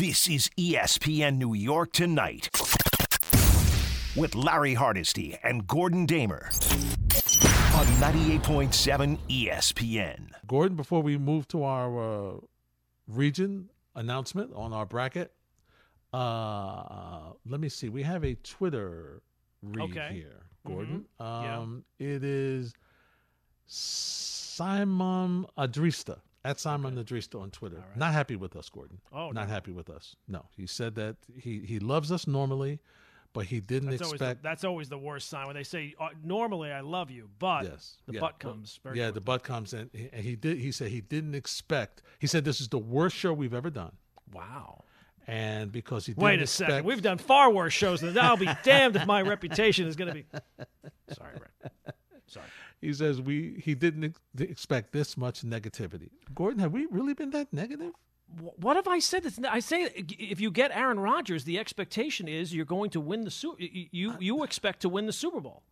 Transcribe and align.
This 0.00 0.28
is 0.28 0.48
ESPN 0.58 1.36
New 1.36 1.52
York 1.52 1.92
Tonight 1.92 2.48
with 4.16 4.34
Larry 4.34 4.72
Hardesty 4.72 5.36
and 5.42 5.66
Gordon 5.66 6.06
Damer 6.06 6.48
on 7.74 7.86
98.7 8.00 9.18
ESPN. 9.28 10.30
Gordon, 10.46 10.74
before 10.74 11.02
we 11.02 11.18
move 11.18 11.46
to 11.48 11.64
our 11.64 12.30
uh, 12.30 12.36
region 13.08 13.68
announcement 13.94 14.52
on 14.54 14.72
our 14.72 14.86
bracket, 14.86 15.34
uh, 16.14 17.32
let 17.46 17.60
me 17.60 17.68
see. 17.68 17.90
We 17.90 18.02
have 18.02 18.24
a 18.24 18.36
Twitter 18.36 19.20
read 19.62 19.90
Okay. 19.90 20.14
here, 20.14 20.46
Gordon. 20.66 21.04
Yeah. 21.20 21.58
Um, 21.58 21.84
It 21.98 22.24
is 22.24 22.72
Simon 23.66 25.44
Adrista. 25.58 26.20
At 26.44 26.58
Simon 26.58 26.96
Adrista 26.96 27.40
on 27.40 27.50
Twitter. 27.50 27.84
Not 27.96 28.12
happy 28.14 28.34
with 28.36 28.56
us, 28.56 28.68
Gordon. 28.70 28.98
Oh, 29.12 29.30
Not 29.30 29.48
no. 29.48 29.52
happy 29.54 29.72
with 29.72 29.90
us. 29.90 30.16
No. 30.26 30.46
He 30.56 30.66
said 30.66 30.94
that 30.94 31.16
he, 31.36 31.58
he 31.60 31.78
loves 31.78 32.10
us 32.10 32.26
normally, 32.26 32.78
but 33.34 33.44
he 33.44 33.60
didn't 33.60 33.90
That's 33.90 34.00
always, 34.02 34.18
the, 34.18 34.24
expect. 34.24 34.42
that's 34.42 34.64
always 34.64 34.88
the 34.88 34.96
worst 34.96 35.28
sign 35.28 35.46
when 35.48 35.54
they 35.54 35.62
say, 35.64 35.94
uh, 36.00 36.08
"Normally, 36.24 36.72
I 36.72 36.80
love 36.80 37.10
you," 37.10 37.28
but 37.38 37.64
Yes. 37.64 37.98
the 38.06 38.14
Yeah. 38.14 38.20
butt 38.20 38.42
Well, 38.42 38.54
comes. 38.54 38.80
Very 38.82 38.96
yeah, 38.98 39.04
quickly. 39.06 39.14
the 39.14 39.20
butt 39.24 39.42
comes 39.44 39.74
in, 39.74 39.90
and 40.12 40.24
he 40.24 40.34
did. 40.34 40.58
He 40.58 40.72
said 40.72 40.88
he 40.90 41.02
didn't 41.02 41.34
expect. 41.34 42.02
He 42.18 42.26
said 42.26 42.44
this 42.46 42.60
is 42.60 42.68
the 42.68 42.78
worst 42.78 43.14
show 43.16 43.32
we've 43.34 43.54
ever 43.54 43.68
done, 43.70 43.92
Wow. 44.32 44.84
and 45.26 45.70
because 45.70 46.06
he 46.06 46.12
didn't 46.12 46.24
Wait 46.24 46.38
a 46.40 46.42
expect, 46.44 46.70
second. 46.70 46.86
We've 46.86 47.02
done 47.02 47.18
far 47.18 47.50
worse 47.52 47.74
shows 47.74 48.00
than 48.00 48.14
that. 48.14 48.24
I'll 48.24 48.36
be 48.38 48.48
damned 48.64 48.96
if 48.96 49.06
my 49.06 49.20
reputation 49.22 49.86
is 49.86 49.94
going 49.94 50.08
to 50.08 50.14
be. 50.14 50.24
Sorry, 51.14 51.34
Rick. 51.34 51.72
Sorry. 52.26 52.46
He 52.80 52.92
says 52.92 53.20
we 53.20 53.60
he 53.62 53.74
didn't 53.74 54.04
ex- 54.04 54.20
expect 54.38 54.92
this 54.92 55.16
much 55.16 55.42
negativity. 55.42 56.10
Gordon, 56.34 56.60
have 56.60 56.72
we 56.72 56.86
really 56.90 57.14
been 57.14 57.30
that 57.30 57.52
negative? 57.52 57.92
What 58.56 58.76
have 58.76 58.86
I 58.86 59.00
said? 59.00 59.26
I 59.48 59.58
say 59.58 59.82
if 60.18 60.40
you 60.40 60.50
get 60.50 60.70
Aaron 60.72 61.00
Rodgers, 61.00 61.44
the 61.44 61.58
expectation 61.58 62.28
is 62.28 62.54
you're 62.54 62.64
going 62.64 62.90
to 62.90 63.00
win 63.00 63.24
the 63.24 63.30
Super. 63.30 63.56
You 63.60 64.14
you 64.20 64.44
expect 64.44 64.80
to 64.80 64.88
win 64.88 65.06
the 65.06 65.12
Super 65.12 65.40
Bowl. 65.40 65.62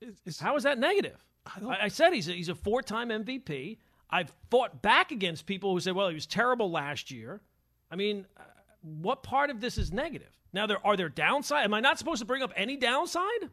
It's, 0.00 0.38
How 0.38 0.56
is 0.56 0.62
that 0.62 0.78
negative? 0.78 1.24
I 1.44 1.64
I, 1.64 1.84
I 1.84 1.88
said 1.88 2.12
he's 2.12 2.28
a, 2.28 2.32
he's 2.32 2.48
a 2.48 2.54
four 2.54 2.82
time 2.82 3.08
MVP. 3.08 3.78
I've 4.10 4.32
fought 4.50 4.80
back 4.80 5.10
against 5.10 5.44
people 5.44 5.72
who 5.72 5.80
say, 5.80 5.92
well, 5.92 6.08
he 6.08 6.14
was 6.14 6.26
terrible 6.26 6.70
last 6.70 7.10
year. 7.10 7.42
I 7.90 7.96
mean, 7.96 8.26
uh, 8.38 8.42
what 8.82 9.22
part 9.22 9.50
of 9.50 9.60
this 9.60 9.76
is 9.76 9.92
negative? 9.92 10.30
Now, 10.52 10.66
there 10.66 10.84
are 10.86 10.96
there 10.96 11.08
downside? 11.10 11.64
Am 11.64 11.74
I 11.74 11.80
not 11.80 11.98
supposed 11.98 12.20
to 12.20 12.24
bring 12.24 12.42
up 12.42 12.52
any 12.56 12.76
downside? 12.76 13.50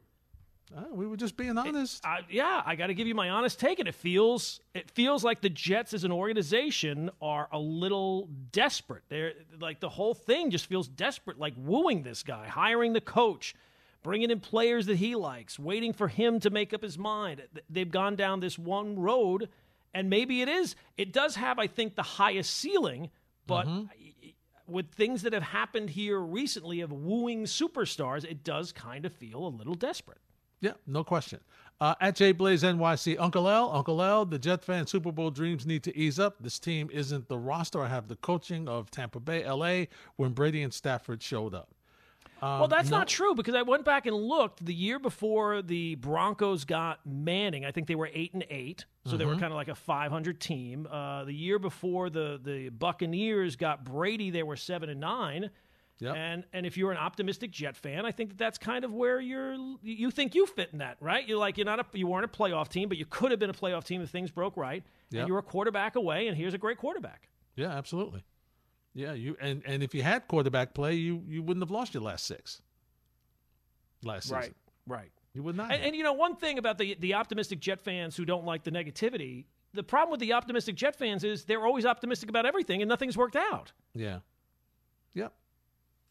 Uh, 0.75 0.81
we 0.91 1.05
were 1.05 1.17
just 1.17 1.37
being 1.37 1.57
honest. 1.57 2.05
I, 2.05 2.21
yeah, 2.29 2.61
I 2.65 2.75
got 2.75 2.87
to 2.87 2.93
give 2.93 3.07
you 3.07 3.13
my 3.13 3.29
honest 3.29 3.59
take, 3.59 3.79
and 3.79 3.87
it 3.87 3.95
feels 3.95 4.59
it 4.73 4.89
feels 4.89 5.23
like 5.23 5.41
the 5.41 5.49
Jets 5.49 5.93
as 5.93 6.03
an 6.03 6.11
organization 6.11 7.11
are 7.21 7.47
a 7.51 7.59
little 7.59 8.29
desperate. 8.51 9.03
They're 9.07 9.33
like 9.59 9.79
the 9.79 9.89
whole 9.89 10.15
thing 10.15 10.49
just 10.49 10.65
feels 10.65 10.87
desperate, 10.87 11.37
like 11.37 11.53
wooing 11.57 12.01
this 12.03 12.23
guy, 12.23 12.47
hiring 12.47 12.93
the 12.93 13.01
coach, 13.01 13.53
bringing 14.01 14.31
in 14.31 14.39
players 14.39 14.87
that 14.87 14.97
he 14.97 15.15
likes, 15.15 15.59
waiting 15.59 15.93
for 15.93 16.07
him 16.07 16.39
to 16.39 16.49
make 16.49 16.73
up 16.73 16.81
his 16.81 16.97
mind. 16.97 17.43
They've 17.69 17.89
gone 17.89 18.15
down 18.15 18.39
this 18.39 18.57
one 18.57 18.97
road, 18.97 19.49
and 19.93 20.09
maybe 20.09 20.41
it 20.41 20.49
is. 20.49 20.75
It 20.97 21.13
does 21.13 21.35
have, 21.35 21.59
I 21.59 21.67
think, 21.67 21.95
the 21.95 22.03
highest 22.03 22.53
ceiling, 22.53 23.09
but. 23.47 23.67
With 24.67 24.89
things 24.93 25.21
that 25.21 25.33
have 25.33 25.43
happened 25.43 25.91
here 25.91 26.19
recently 26.19 26.81
of 26.81 26.91
wooing 26.91 27.43
superstars, 27.43 28.25
it 28.25 28.43
does 28.43 28.71
kind 28.71 29.05
of 29.05 29.13
feel 29.13 29.45
a 29.45 29.47
little 29.47 29.75
desperate. 29.75 30.17
Yeah, 30.65 30.73
no 30.87 31.03
question. 31.03 31.39
Uh, 31.79 31.93
at 31.99 32.15
J 32.15 32.31
Blaze 32.31 32.63
NYC, 32.63 33.17
Uncle 33.19 33.47
L, 33.49 33.69
Uncle 33.71 34.01
L, 34.01 34.25
the 34.25 34.39
Jet 34.39 34.63
fan 34.63 34.87
Super 34.87 35.11
Bowl 35.11 35.29
dreams 35.29 35.65
need 35.65 35.83
to 35.83 35.95
ease 35.95 36.19
up. 36.19 36.35
This 36.39 36.57
team 36.57 36.89
isn't 36.91 37.27
the 37.27 37.37
roster. 37.37 37.81
I 37.83 37.87
have 37.89 38.07
the 38.07 38.15
coaching 38.15 38.67
of 38.67 38.89
Tampa 38.89 39.19
Bay, 39.19 39.47
LA, 39.47 39.85
when 40.15 40.31
Brady 40.31 40.63
and 40.63 40.73
Stafford 40.73 41.21
showed 41.21 41.53
up. 41.53 41.69
Well, 42.41 42.67
that's 42.67 42.89
not 42.89 43.07
true 43.07 43.33
because 43.33 43.55
I 43.55 43.63
went 43.63 43.85
back 43.85 44.05
and 44.05 44.15
looked 44.15 44.63
the 44.63 44.73
year 44.73 44.99
before 44.99 45.61
the 45.61 45.95
Broncos 45.95 46.63
got 46.63 46.99
Manning. 47.05 47.65
I 47.65 47.71
think 47.71 47.87
they 47.87 47.95
were 47.95 48.09
eight 48.13 48.33
and 48.33 48.45
eight, 48.49 48.85
so 49.05 49.17
they 49.17 49.25
were 49.25 49.33
kind 49.33 49.51
of 49.51 49.53
like 49.53 49.67
a 49.67 49.75
500 49.75 50.39
team. 50.39 50.87
Uh, 50.89 51.23
the 51.25 51.33
year 51.33 51.59
before 51.59 52.09
the 52.09 52.39
the 52.43 52.69
Buccaneers 52.69 53.55
got 53.55 53.83
Brady, 53.83 54.29
they 54.29 54.43
were 54.43 54.55
seven 54.57 54.89
and 54.89 54.99
nine. 54.99 55.49
Yep. 55.99 56.15
And 56.15 56.43
and 56.51 56.65
if 56.65 56.75
you're 56.77 56.91
an 56.91 56.97
optimistic 56.97 57.51
Jet 57.51 57.77
fan, 57.77 58.05
I 58.05 58.11
think 58.11 58.29
that 58.31 58.37
that's 58.37 58.57
kind 58.57 58.83
of 58.83 58.93
where 58.93 59.19
you're 59.19 59.55
you 59.81 60.11
think 60.11 60.35
you 60.35 60.45
fit 60.45 60.69
in 60.73 60.79
that, 60.79 60.97
right? 60.99 61.25
You're 61.27 61.37
like 61.37 61.57
you're 61.57 61.65
not 61.65 61.79
a 61.79 61.85
you 61.93 62.07
weren't 62.07 62.25
a 62.25 62.27
playoff 62.27 62.67
team, 62.67 62.89
but 62.89 62.97
you 62.97 63.05
could 63.05 63.31
have 63.31 63.39
been 63.39 63.49
a 63.49 63.53
playoff 63.53 63.85
team 63.85 64.01
if 64.01 64.09
things 64.09 64.29
broke 64.29 64.57
right. 64.57 64.83
Yep. 65.11 65.21
And 65.21 65.27
you're 65.29 65.37
a 65.37 65.43
quarterback 65.43 65.95
away, 65.95 66.27
and 66.27 66.35
here's 66.35 66.53
a 66.53 66.57
great 66.57 66.77
quarterback. 66.77 67.29
Yeah, 67.55 67.69
absolutely. 67.69 68.25
Yeah, 68.93 69.13
you 69.13 69.37
and 69.39 69.61
and 69.65 69.83
if 69.83 69.95
you 69.95 70.03
had 70.03 70.27
quarterback 70.27 70.73
play, 70.73 70.95
you 70.95 71.23
you 71.27 71.41
wouldn't 71.41 71.63
have 71.63 71.71
lost 71.71 71.93
your 71.93 72.03
last 72.03 72.25
six. 72.25 72.61
Last 74.03 74.23
season, 74.23 74.37
right. 74.37 74.53
you 75.33 75.43
would 75.43 75.55
not. 75.55 75.71
And, 75.71 75.81
and 75.81 75.95
you 75.95 76.03
know, 76.03 76.13
one 76.13 76.35
thing 76.35 76.57
about 76.57 76.77
the 76.77 76.95
the 76.99 77.13
optimistic 77.13 77.59
Jet 77.59 77.79
fans 77.79 78.17
who 78.17 78.25
don't 78.25 78.45
like 78.45 78.63
the 78.63 78.71
negativity, 78.71 79.45
the 79.73 79.83
problem 79.83 80.11
with 80.11 80.19
the 80.19 80.33
optimistic 80.33 80.75
Jet 80.75 80.97
fans 80.97 81.23
is 81.23 81.45
they're 81.45 81.65
always 81.65 81.85
optimistic 81.85 82.29
about 82.29 82.45
everything 82.45 82.81
and 82.81 82.89
nothing's 82.89 83.17
worked 83.17 83.35
out. 83.37 83.71
yeah, 83.93 84.19
yep. 85.13 85.33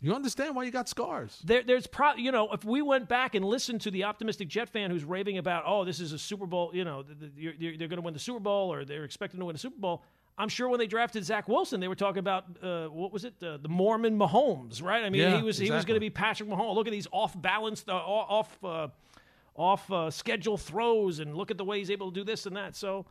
You 0.05 0.15
understand 0.15 0.55
why 0.55 0.65
you 0.65 0.71
got 0.71 0.87
scars? 0.87 1.41
There, 1.45 1.63
there's 1.63 1.87
pro, 1.87 2.13
you 2.17 2.31
know, 2.31 2.53
if 2.53 2.63
we 2.63 2.83
went 2.83 3.09
back 3.09 3.35
and 3.35 3.43
listened 3.43 3.81
to 3.83 3.91
the 3.91 4.05
optimistic 4.05 4.49
Jet 4.49 4.69
fan 4.69 4.91
who's 4.91 5.03
raving 5.03 5.39
about, 5.39 5.65
oh, 5.67 5.87
this 5.87 5.99
is 5.99 6.13
a 6.13 6.19
Super 6.19 6.45
Bowl, 6.45 6.71
you 6.75 6.85
know, 6.85 7.03
th- 7.05 7.19
th- 7.19 7.33
you're, 7.37 7.55
you're, 7.55 7.79
they're 7.79 7.89
going 7.89 7.97
to 7.97 8.03
win 8.03 8.13
the 8.13 8.21
Super 8.21 8.39
Bowl 8.41 8.71
or 8.71 8.85
they're 8.85 9.05
expecting 9.05 9.41
to 9.41 9.47
win 9.47 9.55
the 9.55 9.59
Super 9.59 9.79
Bowl. 9.81 10.03
I'm 10.37 10.51
sure 10.51 10.69
when 10.69 10.79
they 10.79 10.87
drafted 10.87 11.25
Zach 11.25 11.49
Wilson, 11.49 11.81
they 11.81 11.89
were 11.89 11.95
talking 11.95 12.19
about 12.19 12.45
uh, 12.63 12.89
what 12.89 13.15
was 13.15 13.25
it, 13.25 13.33
uh, 13.43 13.57
the 13.57 13.69
Mormon 13.71 14.19
Mahomes, 14.19 14.83
right? 14.83 15.05
I 15.05 15.09
mean, 15.09 15.23
Yeah, 15.23 15.37
he 15.39 15.43
was 15.43 15.57
he 15.57 15.71
was 15.71 15.87
going 15.87 15.97
to 15.97 16.01
be 16.01 16.11
Patrick 16.11 16.51
Mahomes. 16.51 16.75
Look 16.75 16.87
at 16.87 16.93
these 16.93 17.07
off 17.11 17.41
balanced, 17.41 17.89
uh, 17.89 17.95
off 17.95 18.59
uh, 18.63 18.89
off 19.57 19.91
uh, 19.91 20.11
schedule 20.11 20.59
throws, 20.59 21.19
and 21.21 21.35
look 21.35 21.51
at 21.51 21.57
the 21.57 21.65
way 21.65 21.79
he's 21.79 21.91
able 21.91 22.11
to 22.11 22.15
do 22.15 22.25
this 22.25 22.45
and 22.45 22.57
that. 22.57 22.77
So 22.77 23.07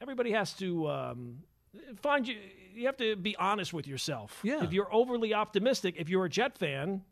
everybody 0.00 0.32
has 0.32 0.52
to 0.54 0.88
um, 0.90 1.38
find 2.02 2.26
you. 2.26 2.36
You 2.76 2.86
have 2.86 2.96
to 2.98 3.16
be 3.16 3.34
honest 3.36 3.72
with 3.72 3.86
yourself. 3.86 4.38
Yeah. 4.42 4.62
If 4.62 4.72
you're 4.72 4.92
overly 4.92 5.34
optimistic, 5.34 5.94
if 5.98 6.08
you're 6.08 6.24
a 6.26 6.30
Jet 6.30 6.56
fan, 6.58 7.02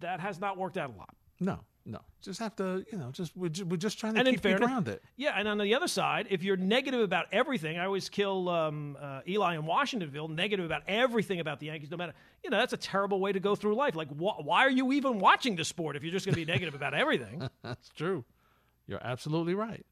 that 0.00 0.20
has 0.20 0.40
not 0.40 0.56
worked 0.56 0.76
out 0.76 0.90
a 0.94 0.96
lot. 0.98 1.14
No, 1.40 1.60
no. 1.84 2.00
Just 2.22 2.38
have 2.40 2.56
to, 2.56 2.84
you 2.90 2.96
know, 2.96 3.10
just 3.10 3.36
we're 3.36 3.48
just, 3.50 3.68
we're 3.68 3.76
just 3.76 3.98
trying 3.98 4.14
to 4.14 4.20
And 4.20 4.26
keep 4.28 4.36
you 4.36 4.40
fairness- 4.40 4.66
grounded. 4.66 5.00
Yeah, 5.16 5.34
and 5.36 5.46
on 5.46 5.58
the 5.58 5.74
other 5.74 5.88
side, 5.88 6.28
if 6.30 6.42
you're 6.42 6.56
negative 6.56 7.00
about 7.00 7.26
everything, 7.32 7.78
I 7.78 7.84
always 7.84 8.08
kill 8.08 8.48
um, 8.48 8.96
uh, 9.00 9.20
Eli 9.28 9.56
in 9.56 9.62
Washingtonville. 9.62 10.30
Negative 10.30 10.64
about 10.64 10.82
everything 10.88 11.40
about 11.40 11.60
the 11.60 11.66
Yankees, 11.66 11.90
no 11.90 11.96
matter 11.98 12.14
you 12.42 12.50
know, 12.50 12.58
that's 12.58 12.72
a 12.72 12.78
terrible 12.78 13.20
way 13.20 13.32
to 13.32 13.40
go 13.40 13.54
through 13.54 13.74
life. 13.74 13.94
Like, 13.94 14.08
wh- 14.08 14.44
why 14.44 14.60
are 14.64 14.70
you 14.70 14.92
even 14.92 15.18
watching 15.18 15.56
the 15.56 15.64
sport 15.64 15.96
if 15.96 16.02
you're 16.02 16.12
just 16.12 16.24
going 16.24 16.34
to 16.34 16.40
be 16.40 16.50
negative 16.50 16.74
about 16.74 16.94
everything? 16.94 17.48
That's 17.62 17.88
true. 17.90 18.24
You're 18.86 19.00
absolutely 19.02 19.54
right. 19.54 19.84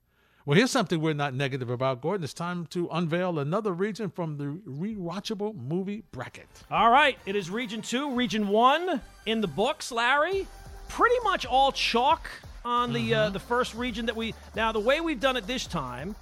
Well, 0.44 0.56
here's 0.56 0.72
something 0.72 1.00
we're 1.00 1.14
not 1.14 1.34
negative 1.34 1.70
about, 1.70 2.00
Gordon. 2.00 2.24
It's 2.24 2.34
time 2.34 2.66
to 2.70 2.88
unveil 2.90 3.38
another 3.38 3.72
region 3.72 4.10
from 4.10 4.38
the 4.38 4.58
rewatchable 4.68 5.54
movie 5.54 6.02
bracket. 6.10 6.48
All 6.68 6.90
right, 6.90 7.16
it 7.26 7.36
is 7.36 7.48
Region 7.48 7.80
Two, 7.80 8.12
Region 8.12 8.48
One 8.48 9.00
in 9.24 9.40
the 9.40 9.46
books, 9.46 9.92
Larry. 9.92 10.48
Pretty 10.88 11.14
much 11.22 11.46
all 11.46 11.70
chalk 11.70 12.28
on 12.64 12.92
the 12.92 13.14
uh, 13.14 13.30
the 13.30 13.38
first 13.38 13.74
region 13.74 14.06
that 14.06 14.16
we. 14.16 14.34
Now, 14.56 14.72
the 14.72 14.80
way 14.80 15.00
we've 15.00 15.20
done 15.20 15.36
it 15.36 15.46
this 15.46 15.64
time, 15.64 16.16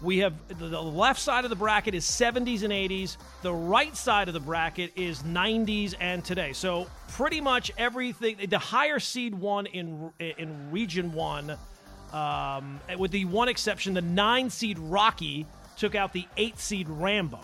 we 0.00 0.18
have 0.20 0.32
the, 0.48 0.68
the 0.68 0.82
left 0.82 1.20
side 1.20 1.44
of 1.44 1.50
the 1.50 1.56
bracket 1.56 1.94
is 1.94 2.06
70s 2.06 2.62
and 2.62 2.72
80s. 2.72 3.18
The 3.42 3.52
right 3.52 3.94
side 3.94 4.28
of 4.28 4.34
the 4.34 4.40
bracket 4.40 4.92
is 4.96 5.22
90s 5.24 5.94
and 6.00 6.24
today. 6.24 6.54
So 6.54 6.86
pretty 7.08 7.42
much 7.42 7.70
everything. 7.76 8.38
The 8.48 8.58
higher 8.58 8.98
seed 8.98 9.34
one 9.34 9.66
in 9.66 10.10
in 10.18 10.70
Region 10.70 11.12
One, 11.12 11.58
um, 12.12 12.80
with 12.98 13.10
the 13.10 13.24
one 13.24 13.48
exception, 13.48 13.94
the 13.94 14.02
nine 14.02 14.50
seed 14.50 14.78
Rocky 14.78 15.46
took 15.76 15.94
out 15.94 16.12
the 16.12 16.26
eight 16.36 16.58
seed 16.58 16.88
Rambo. 16.88 17.40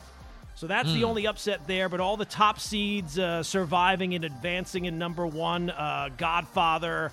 So 0.54 0.66
that's 0.66 0.92
the 0.92 1.04
only 1.04 1.28
upset 1.28 1.68
there. 1.68 1.88
But 1.88 2.00
all 2.00 2.16
the 2.16 2.24
top 2.24 2.58
seeds 2.58 3.16
uh, 3.16 3.44
surviving 3.44 4.14
and 4.14 4.24
advancing 4.24 4.86
in 4.86 4.98
number 4.98 5.24
one, 5.24 5.70
uh, 5.70 6.08
Godfather. 6.16 7.12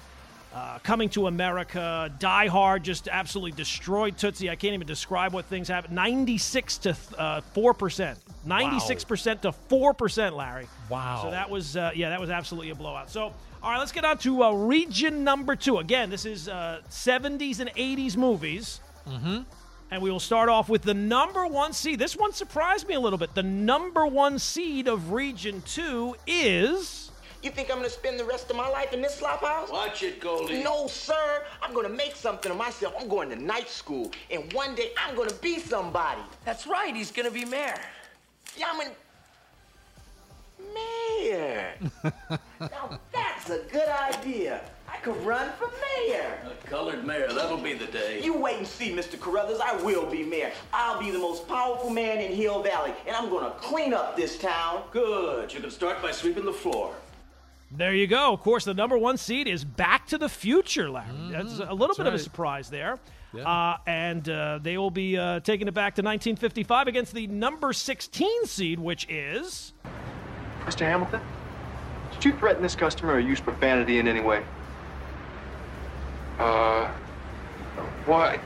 Uh, 0.52 0.80
coming 0.80 1.10
to 1.10 1.28
America, 1.28 2.10
Die 2.18 2.48
Hard 2.48 2.82
just 2.82 3.10
absolutely 3.10 3.52
destroyed 3.52 4.18
Tootsie. 4.18 4.50
I 4.50 4.56
can't 4.56 4.74
even 4.74 4.88
describe 4.88 5.34
what 5.34 5.46
things 5.46 5.68
happened. 5.68 5.94
96 5.94 6.78
to 6.78 6.90
uh, 7.18 7.42
4%. 7.54 8.16
96% 8.48 9.42
to 9.42 9.52
4%, 9.52 10.32
Larry. 10.32 10.68
Wow. 10.90 11.24
So 11.24 11.32
that 11.32 11.50
was, 11.50 11.76
uh, 11.76 11.92
yeah, 11.94 12.10
that 12.10 12.22
was 12.22 12.30
absolutely 12.30 12.70
a 12.70 12.76
blowout. 12.76 13.10
So, 13.10 13.34
all 13.66 13.72
right, 13.72 13.80
let's 13.80 13.92
get 13.92 14.06
on 14.06 14.20
to 14.20 14.44
uh, 14.44 14.52
region 14.52 15.24
number 15.24 15.56
two. 15.56 15.80
Again, 15.80 16.12
this 16.12 16.24
is 16.24 16.48
uh, 16.48 16.82
70s 16.88 17.60
and 17.60 17.72
80s 17.72 18.16
movies. 18.16 18.80
Mm-hmm. 19.08 19.40
And 19.90 20.02
we 20.04 20.12
will 20.12 20.20
start 20.20 20.50
off 20.50 20.70
with 20.70 20.84
the 20.84 20.94
number 20.94 21.48
one 21.48 21.74
seed. 21.74 21.98
This 21.98 22.16
one 22.16 22.32
surprised 22.32 22.88
me 22.88 22.94
a 22.94 23.00
little 23.00 23.18
bit. 23.18 23.34
The 23.34 23.42
number 23.42 24.06
one 24.06 24.38
seed 24.38 24.88
of 24.88 25.14
region 25.14 25.64
two 25.66 26.16
is. 26.28 27.10
You 27.42 27.50
think 27.50 27.72
I'm 27.72 27.78
gonna 27.78 27.90
spend 27.90 28.20
the 28.20 28.26
rest 28.26 28.52
of 28.52 28.56
my 28.56 28.68
life 28.68 28.94
in 28.94 29.02
this 29.02 29.16
slop 29.16 29.42
house? 29.42 29.72
Watch 29.72 30.04
it, 30.04 30.20
Goldie. 30.20 30.62
No, 30.62 30.86
sir. 30.86 31.44
I'm 31.64 31.74
gonna 31.74 31.90
make 31.90 32.16
something 32.16 32.52
of 32.52 32.58
myself. 32.60 32.94
I'm 33.00 33.08
going 33.08 33.30
to 33.30 33.36
night 33.36 33.70
school, 33.70 34.12
and 34.30 34.54
one 34.54 34.76
day 34.76 34.92
I'm 34.96 35.16
gonna 35.16 35.34
be 35.42 35.58
somebody. 35.58 36.22
That's 36.46 36.68
right, 36.68 36.96
he's 36.96 37.12
gonna 37.12 37.32
be 37.32 37.46
mayor. 37.46 37.80
Yeah, 38.56 38.68
I'm 38.72 38.78
gonna. 38.78 38.92
Now 42.60 43.00
that's 43.12 43.50
a 43.50 43.60
good 43.72 43.88
idea. 43.88 44.62
I 44.88 44.98
could 44.98 45.18
run 45.26 45.52
for 45.60 45.70
mayor. 45.98 46.38
A 46.46 46.68
colored 46.68 47.06
mayor, 47.06 47.28
that'll 47.34 47.58
be 47.58 47.74
the 47.74 47.86
day. 47.88 48.22
You 48.24 48.38
wait 48.38 48.58
and 48.58 48.68
see, 48.68 48.92
Mr. 48.92 49.20
Carruthers. 49.20 49.60
I 49.60 49.76
will 49.84 50.06
be 50.06 50.24
mayor. 50.24 50.52
I'll 50.74 51.00
be 51.00 51.12
the 51.12 51.20
most 51.20 51.48
powerful 51.48 51.90
man 51.90 52.20
in 52.20 52.32
Hill 52.32 52.64
Valley, 52.64 52.94
and 53.08 53.16
I'm 53.16 53.30
gonna 53.30 53.54
clean 53.58 53.94
up 53.94 54.16
this 54.16 54.38
town. 54.38 54.84
Good. 54.92 55.54
You 55.54 55.60
can 55.60 55.72
start 55.72 56.02
by 56.02 56.12
sweeping 56.12 56.46
the 56.46 56.54
floor. 56.54 56.94
There 57.72 57.94
you 57.94 58.08
go. 58.08 58.32
Of 58.32 58.42
course, 58.42 58.64
the 58.64 58.74
number 58.74 58.98
one 58.98 59.18
seed 59.18 59.48
is 59.48 59.66
Back 59.66 60.08
to 60.08 60.18
the 60.18 60.30
Future, 60.30 60.90
Larry. 60.90 61.08
That's 61.32 61.60
a 61.60 61.74
little 61.74 61.88
That's 61.88 61.98
bit 61.98 62.08
of 62.08 62.14
a 62.14 62.20
surprise 62.20 62.70
there. 62.70 63.00
Yeah. 63.34 63.44
Uh, 63.44 63.78
and 63.86 64.30
uh, 64.30 64.60
they 64.62 64.78
will 64.78 64.92
be 64.92 65.18
uh, 65.18 65.42
taking 65.42 65.68
it 65.68 65.74
back 65.74 65.96
to 65.96 66.02
1955 66.02 66.88
against 66.88 67.14
the 67.14 67.28
number 67.28 67.74
16 67.74 68.46
seed, 68.46 68.80
which 68.80 69.08
is. 69.10 69.74
Mr. 70.66 70.80
Hamilton, 70.80 71.22
did 72.14 72.26
you 72.26 72.34
threaten 72.34 72.62
this 72.62 72.76
customer 72.76 73.14
or 73.14 73.20
use 73.20 73.40
profanity 73.40 74.00
in 74.00 74.08
any 74.08 74.22
way? 74.22 74.44
Uh, 76.40 76.92
why? 78.06 78.40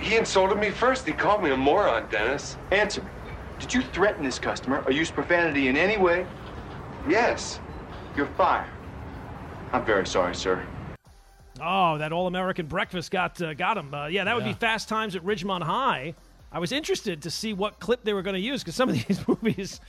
He 0.00 0.16
insulted 0.16 0.58
me 0.58 0.70
first. 0.70 1.06
He 1.06 1.12
called 1.12 1.42
me 1.42 1.50
a 1.50 1.56
moron, 1.56 2.08
Dennis. 2.10 2.56
Answer 2.70 3.02
me. 3.02 3.10
Did 3.58 3.72
you 3.72 3.82
threaten 3.82 4.24
this 4.24 4.38
customer 4.38 4.82
or 4.86 4.92
use 4.92 5.10
profanity 5.10 5.68
in 5.68 5.76
any 5.76 5.96
way? 5.96 6.26
Yes. 7.08 7.60
You're 8.16 8.26
fired. 8.26 8.70
I'm 9.72 9.84
very 9.84 10.06
sorry, 10.06 10.34
sir. 10.34 10.64
Oh, 11.60 11.98
that 11.98 12.12
All 12.12 12.26
American 12.26 12.66
breakfast 12.66 13.10
got 13.10 13.40
uh, 13.40 13.54
got 13.54 13.78
him. 13.78 13.92
Uh, 13.92 14.06
yeah, 14.06 14.24
that 14.24 14.34
would 14.34 14.44
be 14.44 14.52
Fast 14.52 14.88
Times 14.88 15.16
at 15.16 15.22
Ridgemont 15.22 15.62
High. 15.62 16.14
I 16.52 16.58
was 16.58 16.72
interested 16.72 17.22
to 17.22 17.30
see 17.30 17.52
what 17.52 17.80
clip 17.80 18.04
they 18.04 18.12
were 18.12 18.22
going 18.22 18.34
to 18.34 18.40
use 18.40 18.62
because 18.62 18.74
some 18.74 18.88
of 18.88 18.94
these 19.06 19.26
movies, 19.26 19.80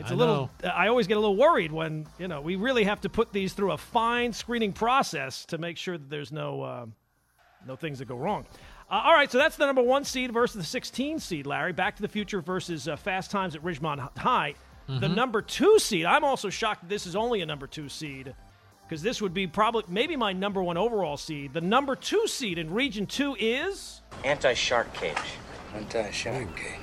it's 0.00 0.10
a 0.10 0.14
I 0.14 0.16
little. 0.16 0.50
I 0.64 0.88
always 0.88 1.06
get 1.06 1.16
a 1.16 1.20
little 1.20 1.36
worried 1.36 1.72
when 1.72 2.06
you 2.18 2.28
know 2.28 2.40
we 2.40 2.56
really 2.56 2.84
have 2.84 3.00
to 3.02 3.08
put 3.08 3.32
these 3.32 3.52
through 3.52 3.72
a 3.72 3.78
fine 3.78 4.32
screening 4.32 4.72
process 4.72 5.44
to 5.46 5.58
make 5.58 5.76
sure 5.76 5.98
that 5.98 6.10
there's 6.10 6.32
no 6.32 6.62
uh, 6.62 6.86
no 7.66 7.76
things 7.76 7.98
that 7.98 8.08
go 8.08 8.16
wrong. 8.16 8.46
Uh, 8.90 9.02
all 9.04 9.12
right, 9.12 9.30
so 9.30 9.38
that's 9.38 9.56
the 9.56 9.66
number 9.66 9.82
one 9.82 10.04
seed 10.04 10.32
versus 10.32 10.56
the 10.56 10.64
16 10.64 11.20
seed, 11.20 11.46
Larry. 11.46 11.72
Back 11.72 11.94
to 11.96 12.02
the 12.02 12.08
Future 12.08 12.40
versus 12.40 12.88
uh, 12.88 12.96
Fast 12.96 13.30
Times 13.30 13.54
at 13.54 13.62
Ridgemont 13.62 14.18
High. 14.18 14.54
The 14.88 15.08
number 15.08 15.40
two 15.40 15.78
seed. 15.78 16.04
I'm 16.04 16.24
also 16.24 16.50
shocked 16.50 16.88
this 16.88 17.06
is 17.06 17.14
only 17.14 17.42
a 17.42 17.46
number 17.46 17.68
two 17.68 17.88
seed 17.88 18.34
because 18.82 19.02
this 19.02 19.22
would 19.22 19.32
be 19.32 19.46
probably 19.46 19.84
maybe 19.86 20.16
my 20.16 20.32
number 20.32 20.60
one 20.64 20.76
overall 20.76 21.16
seed. 21.16 21.52
The 21.52 21.60
number 21.60 21.94
two 21.94 22.26
seed 22.26 22.58
in 22.58 22.74
Region 22.74 23.06
Two 23.06 23.36
is 23.38 24.02
Anti-shark 24.24 24.92
cage. 24.92 25.14
Anti-shark 25.76 26.56
cage. 26.56 26.80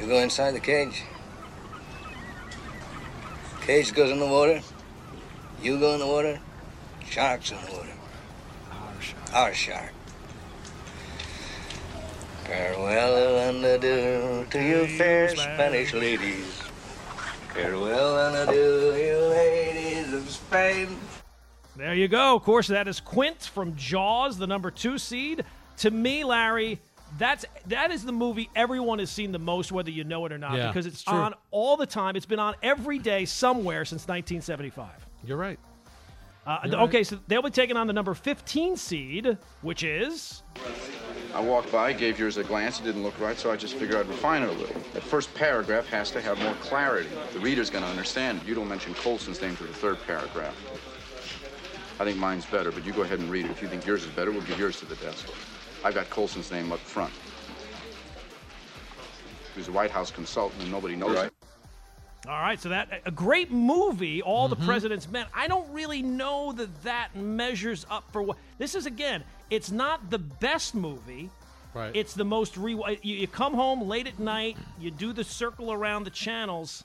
You 0.00 0.06
go 0.06 0.20
inside 0.20 0.52
the 0.52 0.60
cage. 0.60 1.02
Cage 3.68 3.92
goes 3.92 4.10
in 4.10 4.18
the 4.18 4.26
water. 4.26 4.62
You 5.62 5.78
go 5.78 5.92
in 5.92 6.00
the 6.00 6.06
water. 6.06 6.40
Shark's 7.06 7.50
in 7.50 7.58
the 7.66 7.72
water. 7.72 7.92
Our 8.72 9.02
shark. 9.02 9.34
Our 9.34 9.52
shark. 9.52 9.92
Farewell 12.44 13.50
and 13.50 13.62
adieu 13.62 14.46
to 14.52 14.62
you 14.62 14.86
fair 14.96 15.28
Spanish 15.36 15.92
ladies. 15.92 16.62
Farewell 17.52 18.28
and 18.28 18.48
adieu, 18.48 18.94
you 18.94 19.18
ladies 19.26 20.14
of 20.14 20.30
Spain. 20.30 20.96
there. 21.76 21.92
You 21.92 22.08
go. 22.08 22.36
Of 22.36 22.44
course, 22.44 22.68
that 22.68 22.88
is 22.88 23.00
Quint 23.00 23.50
from 23.52 23.76
Jaws, 23.76 24.38
the 24.38 24.46
number 24.46 24.70
two 24.70 24.96
seed. 24.96 25.44
To 25.76 25.90
me, 25.90 26.24
Larry, 26.24 26.80
that's 27.16 27.44
that 27.66 27.90
is 27.90 28.04
the 28.04 28.12
movie 28.12 28.50
everyone 28.54 28.98
has 28.98 29.10
seen 29.10 29.32
the 29.32 29.38
most, 29.38 29.72
whether 29.72 29.90
you 29.90 30.04
know 30.04 30.26
it 30.26 30.32
or 30.32 30.38
not, 30.38 30.56
Yeah, 30.56 30.66
because 30.68 30.86
it's 30.86 31.02
true. 31.02 31.14
on 31.16 31.34
all 31.50 31.76
the 31.76 31.86
time. 31.86 32.16
It's 32.16 32.26
been 32.26 32.38
on 32.38 32.54
every 32.62 32.98
day 32.98 33.24
somewhere 33.24 33.84
since 33.84 34.02
1975. 34.06 34.90
You're 35.24 35.36
right. 35.38 35.58
Uh, 36.46 36.60
You're 36.64 36.72
right. 36.74 36.82
okay, 36.88 37.04
so 37.04 37.18
they'll 37.28 37.42
be 37.42 37.50
taking 37.50 37.76
on 37.76 37.86
the 37.86 37.92
number 37.92 38.14
15 38.14 38.76
seed, 38.76 39.36
which 39.62 39.82
is. 39.82 40.42
I 41.34 41.40
walked 41.40 41.70
by, 41.70 41.92
gave 41.92 42.18
yours 42.18 42.38
a 42.38 42.44
glance. 42.44 42.80
It 42.80 42.84
didn't 42.84 43.02
look 43.02 43.18
right, 43.20 43.38
so 43.38 43.50
I 43.50 43.56
just 43.56 43.74
figured 43.74 43.98
I'd 43.98 44.06
refine 44.08 44.42
it 44.42 44.48
a 44.48 44.52
little. 44.52 44.80
That 44.94 45.02
first 45.02 45.32
paragraph 45.34 45.86
has 45.88 46.10
to 46.12 46.22
have 46.22 46.40
more 46.40 46.54
clarity. 46.54 47.10
The 47.34 47.38
reader's 47.40 47.68
going 47.68 47.84
to 47.84 47.90
understand. 47.90 48.40
You 48.46 48.54
don't 48.54 48.68
mention 48.68 48.94
Colson's 48.94 49.42
name 49.42 49.56
to 49.56 49.64
the 49.64 49.74
third 49.74 49.98
paragraph. 50.06 50.56
I 52.00 52.04
think 52.04 52.16
mine's 52.16 52.46
better, 52.46 52.72
but 52.72 52.86
you 52.86 52.92
go 52.92 53.02
ahead 53.02 53.18
and 53.18 53.28
read 53.30 53.44
it. 53.44 53.50
If 53.50 53.60
you 53.60 53.68
think 53.68 53.84
yours 53.84 54.04
is 54.04 54.10
better, 54.12 54.30
we'll 54.30 54.40
give 54.42 54.58
yours 54.58 54.78
to 54.80 54.86
the 54.86 54.94
desk. 54.96 55.26
I've 55.84 55.94
got 55.94 56.08
Colson's 56.10 56.50
name 56.50 56.72
up 56.72 56.78
front. 56.80 57.12
He 59.54 59.60
was 59.60 59.68
a 59.68 59.72
White 59.72 59.90
House 59.90 60.10
consultant, 60.10 60.62
and 60.62 60.70
nobody 60.70 60.96
knows 60.96 61.16
it. 61.18 61.32
All 62.26 62.40
right, 62.40 62.60
so 62.60 62.68
that 62.68 63.00
a 63.06 63.10
great 63.10 63.50
movie, 63.50 64.20
All 64.22 64.48
Mm-hmm. 64.48 64.60
the 64.60 64.66
President's 64.66 65.08
Men. 65.08 65.26
I 65.34 65.48
don't 65.48 65.70
really 65.72 66.02
know 66.02 66.52
that 66.52 66.82
that 66.82 67.14
measures 67.16 67.86
up 67.90 68.04
for 68.12 68.22
what 68.22 68.36
this 68.58 68.74
is. 68.74 68.86
Again, 68.86 69.22
it's 69.50 69.70
not 69.70 70.10
the 70.10 70.18
best 70.18 70.74
movie. 70.74 71.30
Right. 71.74 71.94
It's 71.94 72.14
the 72.14 72.24
most 72.24 72.56
re. 72.56 72.74
You, 72.74 73.14
you 73.14 73.28
come 73.28 73.54
home 73.54 73.82
late 73.88 74.06
at 74.06 74.18
night, 74.18 74.56
you 74.80 74.90
do 74.90 75.12
the 75.12 75.24
circle 75.24 75.72
around 75.72 76.04
the 76.04 76.10
channels. 76.10 76.84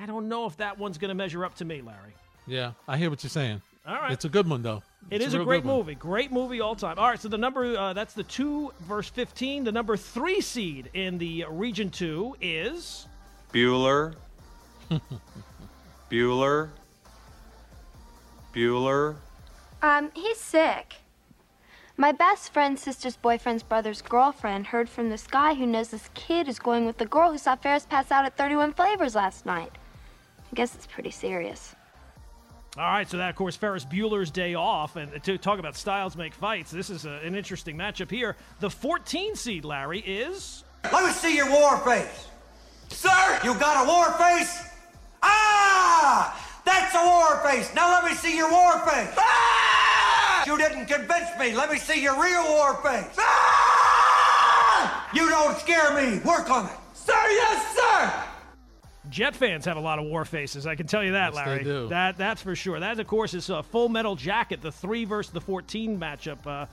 I 0.00 0.06
don't 0.06 0.28
know 0.28 0.46
if 0.46 0.56
that 0.58 0.78
one's 0.78 0.98
going 0.98 1.08
to 1.10 1.14
measure 1.14 1.44
up 1.44 1.54
to 1.56 1.64
me, 1.64 1.80
Larry. 1.82 2.14
yeah, 2.46 2.72
I 2.88 2.96
hear 2.96 3.10
what 3.10 3.22
you're 3.22 3.30
saying. 3.30 3.60
All 3.86 3.94
right. 3.96 4.12
It's 4.12 4.24
a 4.24 4.28
good 4.28 4.48
one 4.48 4.62
though. 4.62 4.82
It 5.10 5.16
It's 5.16 5.26
is 5.26 5.34
a, 5.34 5.38
real 5.38 5.46
great 5.46 5.64
movie. 5.64 5.94
Great 5.94 6.32
movie 6.32 6.60
all 6.60 6.74
time. 6.74 6.98
All 6.98 7.08
right, 7.08 7.20
so 7.20 7.28
the 7.28 7.38
number 7.38 7.76
uh, 7.76 7.92
that's 7.92 8.14
the 8.14 8.22
two 8.22 8.72
verse 8.80 9.08
fifteen. 9.08 9.64
The 9.64 9.72
number 9.72 9.96
three 9.96 10.40
seed 10.40 10.90
in 10.94 11.18
the 11.18 11.44
region 11.48 11.90
two 11.90 12.36
is 12.40 13.06
Bueller. 13.52 14.14
Bueller. 16.10 16.70
Bueller. 18.54 19.16
Um, 19.82 20.10
he's 20.14 20.38
sick. 20.40 20.94
My 21.96 22.10
best 22.10 22.52
friend's 22.52 22.82
sister's 22.82 23.16
boyfriend's 23.16 23.62
brother's 23.62 24.02
girlfriend 24.02 24.66
heard 24.66 24.88
from 24.88 25.10
this 25.10 25.26
guy 25.28 25.54
who 25.54 25.64
knows 25.66 25.90
this 25.90 26.10
kid 26.14 26.48
is 26.48 26.58
going 26.58 26.86
with 26.86 26.98
the 26.98 27.06
girl 27.06 27.30
who 27.30 27.38
saw 27.38 27.54
Ferris 27.54 27.86
pass 27.86 28.10
out 28.10 28.24
at 28.24 28.36
31 28.36 28.72
Flavors 28.72 29.14
last 29.14 29.46
night. 29.46 29.70
I 30.50 30.54
guess 30.54 30.74
it's 30.74 30.88
pretty 30.88 31.10
serious. 31.10 31.76
All 32.76 32.82
right, 32.82 33.08
so 33.08 33.18
that, 33.18 33.30
of 33.30 33.36
course, 33.36 33.54
Ferris 33.54 33.84
Bueller's 33.84 34.32
Day 34.32 34.54
Off. 34.54 34.96
And 34.96 35.22
to 35.22 35.38
talk 35.38 35.60
about 35.60 35.76
styles 35.76 36.16
make 36.16 36.34
fights, 36.34 36.72
this 36.72 36.90
is 36.90 37.04
a, 37.04 37.20
an 37.24 37.36
interesting 37.36 37.76
matchup 37.76 38.10
here. 38.10 38.34
The 38.58 38.68
14 38.68 39.36
seed, 39.36 39.64
Larry, 39.64 40.00
is. 40.00 40.64
Let 40.92 41.04
me 41.04 41.12
see 41.12 41.36
your 41.36 41.48
war 41.50 41.78
face. 41.78 42.28
Sir! 42.88 43.40
You 43.44 43.54
got 43.54 43.84
a 43.84 43.88
war 43.88 44.10
face? 44.18 44.66
Ah! 45.22 46.60
That's 46.64 46.94
a 46.96 47.04
war 47.04 47.48
face. 47.48 47.72
Now 47.76 47.92
let 47.92 48.04
me 48.04 48.14
see 48.16 48.36
your 48.36 48.50
war 48.50 48.80
face. 48.80 49.14
Ah! 49.18 50.44
You 50.44 50.58
didn't 50.58 50.86
convince 50.86 51.30
me. 51.38 51.54
Let 51.54 51.70
me 51.70 51.78
see 51.78 52.02
your 52.02 52.20
real 52.20 52.42
war 52.48 52.74
face. 52.82 53.14
Ah! 53.18 55.10
You 55.14 55.28
don't 55.28 55.56
scare 55.58 55.94
me. 55.94 56.18
Work 56.24 56.50
on 56.50 56.66
it. 56.66 56.72
Sir, 56.92 57.12
yes, 57.12 57.73
sir! 57.73 57.73
Jet 59.14 59.36
fans 59.36 59.64
have 59.66 59.76
a 59.76 59.80
lot 59.80 60.00
of 60.00 60.06
war 60.06 60.24
faces. 60.24 60.66
I 60.66 60.74
can 60.74 60.88
tell 60.88 61.04
you 61.04 61.12
that, 61.12 61.34
Yes, 61.34 61.44
they 61.44 61.50
Larry. 61.52 61.62
do. 61.62 61.88
That 61.88 62.18
that's 62.18 62.42
for 62.42 62.56
sure. 62.56 62.80
That, 62.80 62.98
of 62.98 63.06
course, 63.06 63.32
is 63.32 63.48
a 63.48 63.62
Full 63.62 63.88
Metal 63.88 64.16
Jacket, 64.16 64.60
the 64.60 64.72
three 64.72 65.04
versus 65.04 65.32
the 65.32 65.40
14 65.40 65.96
matchup 66.00 66.44
uh, 66.48 66.66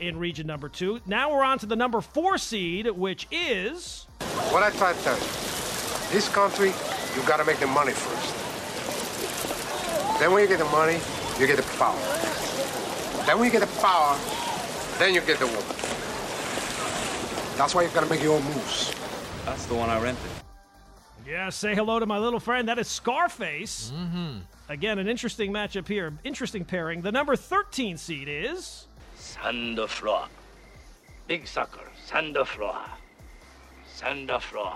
in 0.00 0.18
region 0.18 0.44
number 0.44 0.68
two. 0.68 0.98
Now 1.06 1.30
we're 1.32 1.44
on 1.44 1.60
to 1.60 1.66
the 1.66 1.76
number 1.76 2.00
four 2.00 2.36
seed, 2.36 2.90
which 2.90 3.28
is. 3.30 4.08
What 4.50 4.64
I 4.64 4.70
try 4.70 4.92
to 4.92 4.98
tell 5.04 5.14
you, 5.14 5.22
this 6.10 6.28
country, 6.30 6.72
you 7.14 7.28
gotta 7.28 7.44
make 7.44 7.60
the 7.60 7.68
money 7.68 7.92
first. 7.92 8.34
Then 10.18 10.32
when 10.32 10.42
you 10.42 10.48
get 10.48 10.58
the 10.58 10.64
money, 10.64 10.98
you 11.38 11.46
get 11.46 11.58
the 11.58 11.62
power. 11.78 11.94
Then 13.24 13.38
when 13.38 13.44
you 13.44 13.52
get 13.52 13.60
the 13.60 13.80
power, 13.80 14.18
then 14.98 15.14
you 15.14 15.20
get 15.20 15.38
the 15.38 15.46
woman. 15.46 15.62
That's 17.56 17.72
why 17.72 17.82
you 17.84 17.88
gotta 17.94 18.10
make 18.10 18.20
your 18.20 18.34
own 18.34 18.42
moves. 18.46 18.92
That's 19.44 19.66
the 19.66 19.76
one 19.76 19.90
I 19.90 20.02
rented. 20.02 20.28
Yeah, 21.26 21.48
say 21.48 21.74
hello 21.74 21.98
to 21.98 22.06
my 22.06 22.18
little 22.18 22.40
friend. 22.40 22.68
That 22.68 22.78
is 22.78 22.86
Scarface. 22.88 23.92
Mm-hmm. 23.94 24.40
Again, 24.68 24.98
an 24.98 25.08
interesting 25.08 25.52
matchup 25.52 25.88
here. 25.88 26.12
Interesting 26.22 26.64
pairing. 26.64 27.00
The 27.00 27.12
number 27.12 27.34
13 27.34 27.96
seed 27.96 28.28
is. 28.28 28.88
Sand 29.16 29.80
floor. 29.88 30.26
Big 31.26 31.46
sucker. 31.46 31.88
Sand 32.04 32.36
floor. 32.46 32.78
Sand 33.86 34.30
floor. 34.40 34.74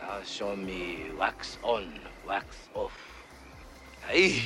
Now 0.00 0.20
show 0.24 0.56
me 0.56 1.10
wax 1.16 1.58
on, 1.62 1.92
wax 2.26 2.56
off. 2.74 2.92
Hey. 4.08 4.42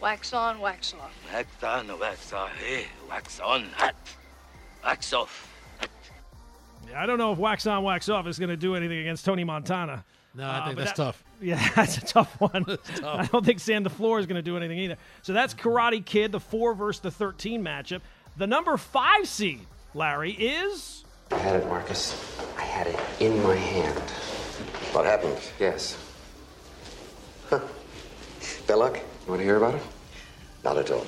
Wax 0.00 0.32
on, 0.32 0.60
wax 0.60 0.94
off. 0.94 1.12
Wax 1.32 1.64
on, 1.64 1.98
wax 1.98 2.32
off. 2.32 2.50
Hey, 2.56 2.86
wax 3.08 3.40
on, 3.40 3.64
hot. 3.74 3.96
Wax 4.84 5.12
off. 5.12 5.55
Yeah, 6.90 7.02
I 7.02 7.06
don't 7.06 7.18
know 7.18 7.32
if 7.32 7.38
wax 7.38 7.66
on, 7.66 7.82
wax 7.82 8.08
off 8.08 8.26
is 8.26 8.38
going 8.38 8.48
to 8.50 8.56
do 8.56 8.74
anything 8.76 8.98
against 8.98 9.24
Tony 9.24 9.44
Montana. 9.44 10.04
No, 10.34 10.44
I 10.44 10.58
Uh, 10.58 10.64
think 10.66 10.76
but 10.76 10.84
that's 10.84 10.96
that- 10.98 11.04
tough. 11.04 11.22
Yeah, 11.38 11.68
that's 11.76 11.98
a 11.98 12.00
tough 12.00 12.40
one. 12.40 12.64
tough. 12.96 13.04
I 13.04 13.26
don't 13.26 13.44
think 13.44 13.60
Sam 13.60 13.84
DeFleur 13.84 14.20
is 14.20 14.24
going 14.26 14.36
to 14.36 14.42
do 14.42 14.56
anything 14.56 14.78
either. 14.78 14.96
So 15.20 15.34
that's 15.34 15.52
Karate 15.52 16.02
Kid, 16.02 16.32
the 16.32 16.40
four 16.40 16.72
versus 16.72 17.00
the 17.00 17.10
13 17.10 17.62
matchup. 17.62 18.00
The 18.38 18.46
number 18.46 18.74
five 18.78 19.28
seed, 19.28 19.60
Larry, 19.94 20.32
is. 20.32 21.04
I 21.30 21.36
had 21.36 21.56
it, 21.56 21.66
Marcus. 21.66 22.16
I 22.56 22.62
had 22.62 22.86
it 22.86 22.98
in 23.20 23.42
my 23.42 23.54
hand. 23.54 23.98
What 24.94 25.04
happened? 25.04 25.36
Yes. 25.60 25.98
Huh. 27.50 27.60
Belloq? 28.66 28.96
You 28.96 29.02
want 29.28 29.40
to 29.40 29.44
hear 29.44 29.56
about 29.56 29.74
it? 29.74 29.82
Not 30.64 30.78
at 30.78 30.90
all. 30.90 31.04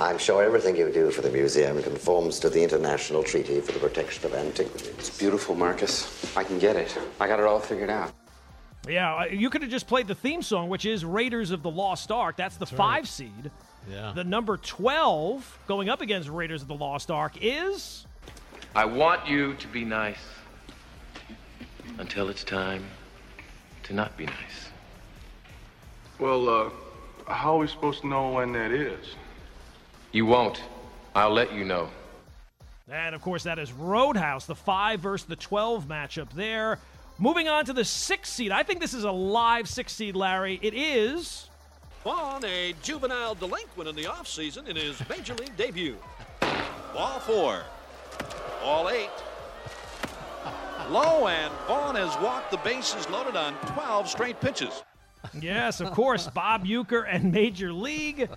I'm 0.00 0.16
sure 0.16 0.44
everything 0.44 0.76
you 0.76 0.92
do 0.92 1.10
for 1.10 1.22
the 1.22 1.30
museum 1.30 1.82
conforms 1.82 2.38
to 2.40 2.48
the 2.48 2.62
International 2.62 3.24
Treaty 3.24 3.60
for 3.60 3.72
the 3.72 3.80
Protection 3.80 4.26
of 4.26 4.34
Antiquities. 4.34 4.86
It's 4.90 5.18
beautiful, 5.18 5.56
Marcus. 5.56 6.36
I 6.36 6.44
can 6.44 6.60
get 6.60 6.76
it. 6.76 6.96
I 7.18 7.26
got 7.26 7.40
it 7.40 7.44
all 7.44 7.58
figured 7.58 7.90
out. 7.90 8.12
Yeah, 8.88 9.16
uh, 9.16 9.24
you 9.24 9.50
could 9.50 9.60
have 9.62 9.72
just 9.72 9.88
played 9.88 10.06
the 10.06 10.14
theme 10.14 10.40
song, 10.40 10.68
which 10.68 10.86
is 10.86 11.04
Raiders 11.04 11.50
of 11.50 11.64
the 11.64 11.70
Lost 11.70 12.12
Ark. 12.12 12.36
That's 12.36 12.56
the 12.56 12.66
five 12.66 13.08
seed. 13.08 13.50
Yeah. 13.90 14.12
The 14.14 14.22
number 14.22 14.56
12 14.56 15.58
going 15.66 15.88
up 15.88 16.00
against 16.00 16.28
Raiders 16.28 16.62
of 16.62 16.68
the 16.68 16.76
Lost 16.76 17.10
Ark 17.10 17.36
is. 17.40 18.06
I 18.76 18.84
want 18.84 19.26
you 19.26 19.54
to 19.54 19.66
be 19.66 19.84
nice 19.84 20.22
until 21.98 22.28
it's 22.28 22.44
time 22.44 22.84
to 23.82 23.94
not 23.94 24.16
be 24.16 24.26
nice. 24.26 24.70
Well, 26.20 26.48
uh, 26.48 26.70
how 27.32 27.56
are 27.56 27.58
we 27.58 27.66
supposed 27.66 28.02
to 28.02 28.06
know 28.06 28.30
when 28.30 28.52
that 28.52 28.70
is? 28.70 29.16
You 30.18 30.26
won't. 30.26 30.60
I'll 31.14 31.30
let 31.30 31.52
you 31.54 31.62
know. 31.62 31.90
And 32.90 33.14
of 33.14 33.22
course, 33.22 33.44
that 33.44 33.60
is 33.60 33.70
Roadhouse, 33.70 34.46
the 34.46 34.54
5 34.56 34.98
versus 34.98 35.28
the 35.28 35.36
12 35.36 35.86
matchup 35.86 36.32
there. 36.32 36.80
Moving 37.18 37.46
on 37.46 37.64
to 37.66 37.72
the 37.72 37.84
six 37.84 38.28
seed. 38.28 38.50
I 38.50 38.64
think 38.64 38.80
this 38.80 38.94
is 38.94 39.04
a 39.04 39.12
live 39.12 39.68
six 39.68 39.92
seed, 39.92 40.16
Larry. 40.16 40.58
It 40.60 40.74
is. 40.74 41.48
Vaughn, 42.02 42.44
a 42.44 42.74
juvenile 42.82 43.36
delinquent 43.36 43.88
in 43.88 43.94
the 43.94 44.06
offseason 44.06 44.66
in 44.66 44.74
his 44.74 45.00
major 45.08 45.34
league 45.34 45.56
debut. 45.56 45.96
Ball 46.92 47.20
four. 47.20 47.62
Ball 48.60 48.90
eight. 48.90 49.10
Low, 50.90 51.28
and 51.28 51.52
Vaughn 51.68 51.94
has 51.94 52.20
walked 52.20 52.50
the 52.50 52.56
bases 52.56 53.08
loaded 53.08 53.36
on 53.36 53.54
12 53.66 54.08
straight 54.08 54.40
pitches. 54.40 54.82
Yes, 55.40 55.80
of 55.80 55.92
course, 55.92 56.26
Bob 56.26 56.66
Uecker 56.66 57.06
and 57.08 57.30
Major 57.30 57.72
League. 57.72 58.28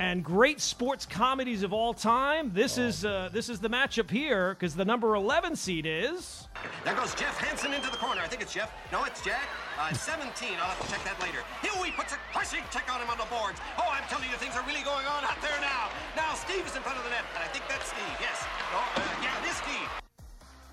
And 0.00 0.24
great 0.24 0.62
sports 0.62 1.04
comedies 1.04 1.62
of 1.62 1.74
all 1.74 1.92
time. 1.92 2.52
This 2.54 2.78
is 2.78 3.04
uh, 3.04 3.28
this 3.34 3.50
is 3.50 3.60
the 3.60 3.68
matchup 3.68 4.10
here 4.10 4.56
because 4.58 4.74
the 4.74 4.84
number 4.84 5.14
11 5.14 5.54
seed 5.54 5.84
is. 5.84 6.48
There 6.86 6.94
goes 6.94 7.14
Jeff 7.14 7.36
Hanson 7.36 7.74
into 7.74 7.90
the 7.90 7.98
corner. 7.98 8.22
I 8.22 8.26
think 8.26 8.40
it's 8.40 8.54
Jeff. 8.54 8.72
No, 8.90 9.04
it's 9.04 9.22
Jack. 9.22 9.44
Uh, 9.78 9.92
17. 9.92 10.56
I'll 10.56 10.72
have 10.72 10.80
to 10.80 10.90
check 10.90 11.04
that 11.04 11.20
later. 11.20 11.44
Huey 11.60 11.90
puts 11.90 12.14
a 12.14 12.18
crushing 12.32 12.64
check 12.72 12.88
on 12.88 13.02
him 13.02 13.10
on 13.10 13.18
the 13.18 13.28
boards. 13.28 13.60
Oh, 13.76 13.92
I'm 13.92 14.08
telling 14.08 14.24
you, 14.30 14.36
things 14.36 14.56
are 14.56 14.64
really 14.66 14.80
going 14.88 15.04
on 15.04 15.22
out 15.22 15.36
there 15.42 15.60
now. 15.60 15.92
Now 16.16 16.32
Steve 16.32 16.64
is 16.64 16.74
in 16.74 16.80
front 16.80 16.96
of 16.96 17.04
the 17.04 17.10
net, 17.10 17.28
and 17.36 17.44
I 17.44 17.48
think 17.48 17.68
that's 17.68 17.84
Steve. 17.84 18.16
Yes. 18.24 18.40
Oh, 18.72 18.80
uh, 18.96 19.02
yeah, 19.20 19.36
this 19.44 19.60
Steve. 19.60 19.88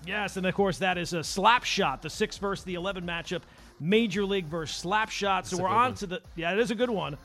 Yes, 0.06 0.38
and 0.38 0.46
of 0.46 0.54
course 0.54 0.78
that 0.78 0.96
is 0.96 1.12
a 1.12 1.22
slap 1.22 1.64
shot, 1.64 2.00
the 2.00 2.08
six 2.08 2.38
versus 2.38 2.64
the 2.64 2.74
11 2.76 3.04
matchup, 3.04 3.42
Major 3.78 4.24
League 4.24 4.46
versus 4.46 4.74
slap 4.74 5.10
shot. 5.10 5.46
So 5.46 5.56
That's 5.56 5.60
a 5.60 5.62
we're 5.64 5.68
on 5.68 5.90
one. 5.90 5.94
to 5.96 6.06
the 6.06 6.22
yeah, 6.34 6.52
it 6.52 6.58
is 6.58 6.70
a 6.70 6.74
good 6.74 6.88
one. 6.88 7.18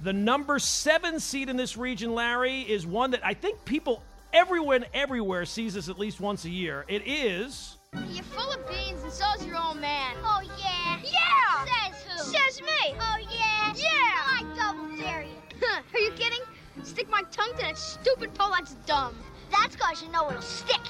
The 0.00 0.12
number 0.12 0.58
seven 0.58 1.18
seed 1.20 1.48
in 1.48 1.56
this 1.56 1.76
region, 1.76 2.14
Larry, 2.14 2.60
is 2.60 2.86
one 2.86 3.12
that 3.12 3.24
I 3.24 3.34
think 3.34 3.64
people 3.64 4.02
everyone 4.32 4.84
everywhere 4.92 5.46
sees 5.46 5.74
this 5.74 5.88
at 5.88 5.98
least 5.98 6.20
once 6.20 6.44
a 6.44 6.50
year. 6.50 6.84
It 6.88 7.02
is. 7.06 7.76
You're 8.10 8.24
full 8.24 8.52
of 8.52 8.68
beans 8.68 9.02
and 9.02 9.12
so's 9.12 9.46
your 9.46 9.56
old 9.56 9.80
man. 9.80 10.14
Oh, 10.22 10.42
yeah. 10.58 11.00
Yeah! 11.02 11.90
Says 11.90 12.02
who? 12.02 12.18
Says 12.18 12.60
me. 12.60 12.94
Oh, 13.00 13.16
yeah. 13.30 13.72
Yeah! 13.74 13.88
Oh, 13.88 14.38
I 14.38 14.54
double 14.54 14.96
dare 14.96 15.22
you. 15.22 15.66
Are 15.94 15.98
you 15.98 16.10
kidding? 16.12 16.42
Stick 16.82 17.08
my 17.08 17.22
tongue 17.32 17.52
to 17.56 17.62
that 17.62 17.78
stupid 17.78 18.34
pole, 18.34 18.50
that's 18.50 18.74
dumb. 18.86 19.16
That's 19.50 19.76
cause 19.76 20.02
you 20.02 20.10
know 20.10 20.28
it'll 20.28 20.42
stick. 20.42 20.80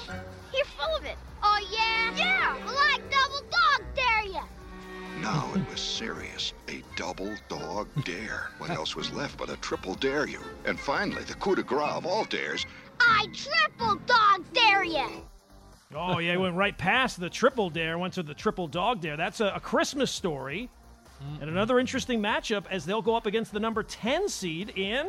You're 0.53 0.65
full 0.65 0.95
of 0.97 1.05
it. 1.05 1.15
Oh, 1.41 1.59
yeah? 1.71 2.13
Yeah! 2.17 2.65
Well, 2.65 2.75
I 2.77 2.99
double 3.09 3.47
dog 3.49 3.95
dare 3.95 4.25
you. 4.25 5.21
Now 5.21 5.49
it 5.55 5.69
was 5.69 5.79
serious. 5.79 6.53
A 7.07 7.13
double 7.13 7.33
dog 7.47 7.87
dare. 8.03 8.49
What 8.57 8.69
else 8.69 8.93
was 8.93 9.13
left 9.13 9.37
but 9.37 9.49
a 9.49 9.55
triple 9.57 9.95
dare 9.95 10.27
you? 10.27 10.41
And 10.65 10.77
finally, 10.77 11.23
the 11.23 11.35
coup 11.35 11.55
de 11.55 11.63
grace 11.63 11.93
of 11.93 12.05
all 12.05 12.25
dares. 12.25 12.65
I 12.99 13.27
triple 13.33 13.95
dog 14.05 14.43
dare 14.51 14.83
you. 14.83 15.23
Oh 15.95 16.19
yeah, 16.19 16.31
he 16.31 16.37
went 16.37 16.55
right 16.55 16.77
past 16.77 17.17
the 17.17 17.29
triple 17.29 17.69
dare, 17.69 17.97
went 17.97 18.13
to 18.15 18.23
the 18.23 18.33
triple 18.33 18.67
dog 18.67 18.99
dare. 18.99 19.15
That's 19.15 19.39
a, 19.39 19.53
a 19.55 19.59
Christmas 19.61 20.11
story. 20.11 20.69
And 21.39 21.49
another 21.49 21.79
interesting 21.79 22.21
matchup 22.21 22.65
as 22.69 22.85
they'll 22.85 23.01
go 23.01 23.15
up 23.15 23.25
against 23.25 23.53
the 23.53 23.59
number 23.59 23.83
10 23.83 24.27
seed 24.27 24.73
in. 24.75 25.07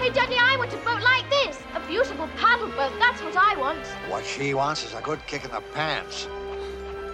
Hey, 0.00 0.10
Daddy, 0.10 0.34
I 0.36 0.56
want 0.58 0.72
a 0.72 0.76
boat 0.78 1.02
like 1.02 1.30
this. 1.30 1.60
A 1.74 1.80
beautiful 1.86 2.28
paddle 2.36 2.68
boat. 2.70 2.92
That's 2.98 3.22
what 3.22 3.36
I 3.36 3.56
want. 3.56 3.86
What 4.10 4.26
she 4.26 4.54
wants 4.54 4.84
is 4.84 4.92
a 4.92 5.00
good 5.00 5.24
kick 5.28 5.44
in 5.44 5.52
the 5.52 5.62
pants. 5.72 6.26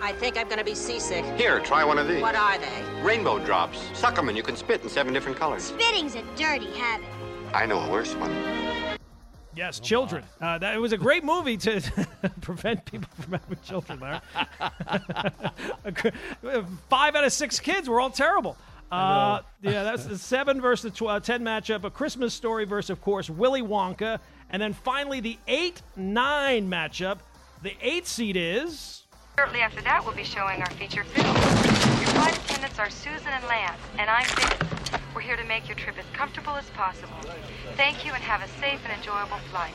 I 0.04 0.12
think 0.12 0.36
I'm 0.36 0.50
gonna 0.50 0.62
be 0.62 0.74
seasick. 0.74 1.24
Here, 1.38 1.60
try 1.60 1.82
one 1.82 1.96
of 1.96 2.06
these. 2.06 2.20
What 2.20 2.34
are 2.34 2.58
they? 2.58 2.82
Rainbow 3.02 3.38
drops. 3.38 3.88
Suck 3.94 4.18
'em 4.18 4.28
and 4.28 4.36
you 4.36 4.42
can 4.42 4.54
spit 4.54 4.82
in 4.82 4.90
seven 4.90 5.14
different 5.14 5.38
colors. 5.38 5.62
Spitting's 5.62 6.14
a 6.14 6.20
dirty 6.36 6.70
habit. 6.74 7.06
I 7.54 7.64
know 7.64 7.80
a 7.80 7.90
worse 7.90 8.14
one. 8.16 8.30
Yes, 9.56 9.80
children. 9.80 10.22
Uh, 10.42 10.58
that 10.58 10.74
it 10.74 10.78
was 10.78 10.92
a 10.92 10.98
great 10.98 11.24
movie 11.24 11.56
to 11.56 11.80
prevent 12.42 12.84
people 12.84 13.08
from 13.18 13.32
having 13.32 13.58
children. 13.64 13.98
Larry. 13.98 14.20
Five 16.90 17.16
out 17.16 17.24
of 17.24 17.32
six 17.32 17.58
kids 17.58 17.88
were 17.88 17.98
all 17.98 18.10
terrible. 18.10 18.58
Uh, 18.92 19.40
yeah, 19.62 19.84
that's 19.84 20.04
the 20.04 20.18
seven 20.18 20.60
versus 20.60 20.92
the 20.92 20.98
tw- 20.98 21.08
uh, 21.08 21.18
ten 21.20 21.42
matchup. 21.42 21.84
A 21.84 21.90
Christmas 21.90 22.34
Story 22.34 22.66
versus, 22.66 22.90
of 22.90 23.00
course, 23.00 23.30
Willy 23.30 23.62
Wonka, 23.62 24.18
and 24.50 24.60
then 24.60 24.74
finally 24.74 25.20
the 25.20 25.38
eight 25.48 25.80
nine 25.96 26.68
matchup. 26.68 27.20
The 27.62 27.72
eight 27.80 28.06
seed 28.06 28.36
is. 28.36 29.03
Shortly 29.36 29.60
after 29.60 29.80
that, 29.82 30.04
we'll 30.04 30.14
be 30.14 30.22
showing 30.22 30.60
our 30.60 30.70
feature 30.70 31.02
film. 31.02 31.26
Your 31.26 32.06
flight 32.14 32.38
attendants 32.38 32.78
are 32.78 32.88
Susan 32.88 33.26
and 33.32 33.44
Lance, 33.46 33.80
and 33.98 34.08
I'm 34.08 34.24
Viv. 34.26 35.02
We're 35.12 35.22
here 35.22 35.36
to 35.36 35.42
make 35.42 35.66
your 35.66 35.76
trip 35.76 35.98
as 35.98 36.04
comfortable 36.12 36.52
as 36.52 36.70
possible. 36.70 37.16
Thank 37.76 38.06
you 38.06 38.12
and 38.12 38.22
have 38.22 38.42
a 38.42 38.48
safe 38.60 38.80
and 38.84 38.96
enjoyable 38.96 39.38
flight. 39.50 39.74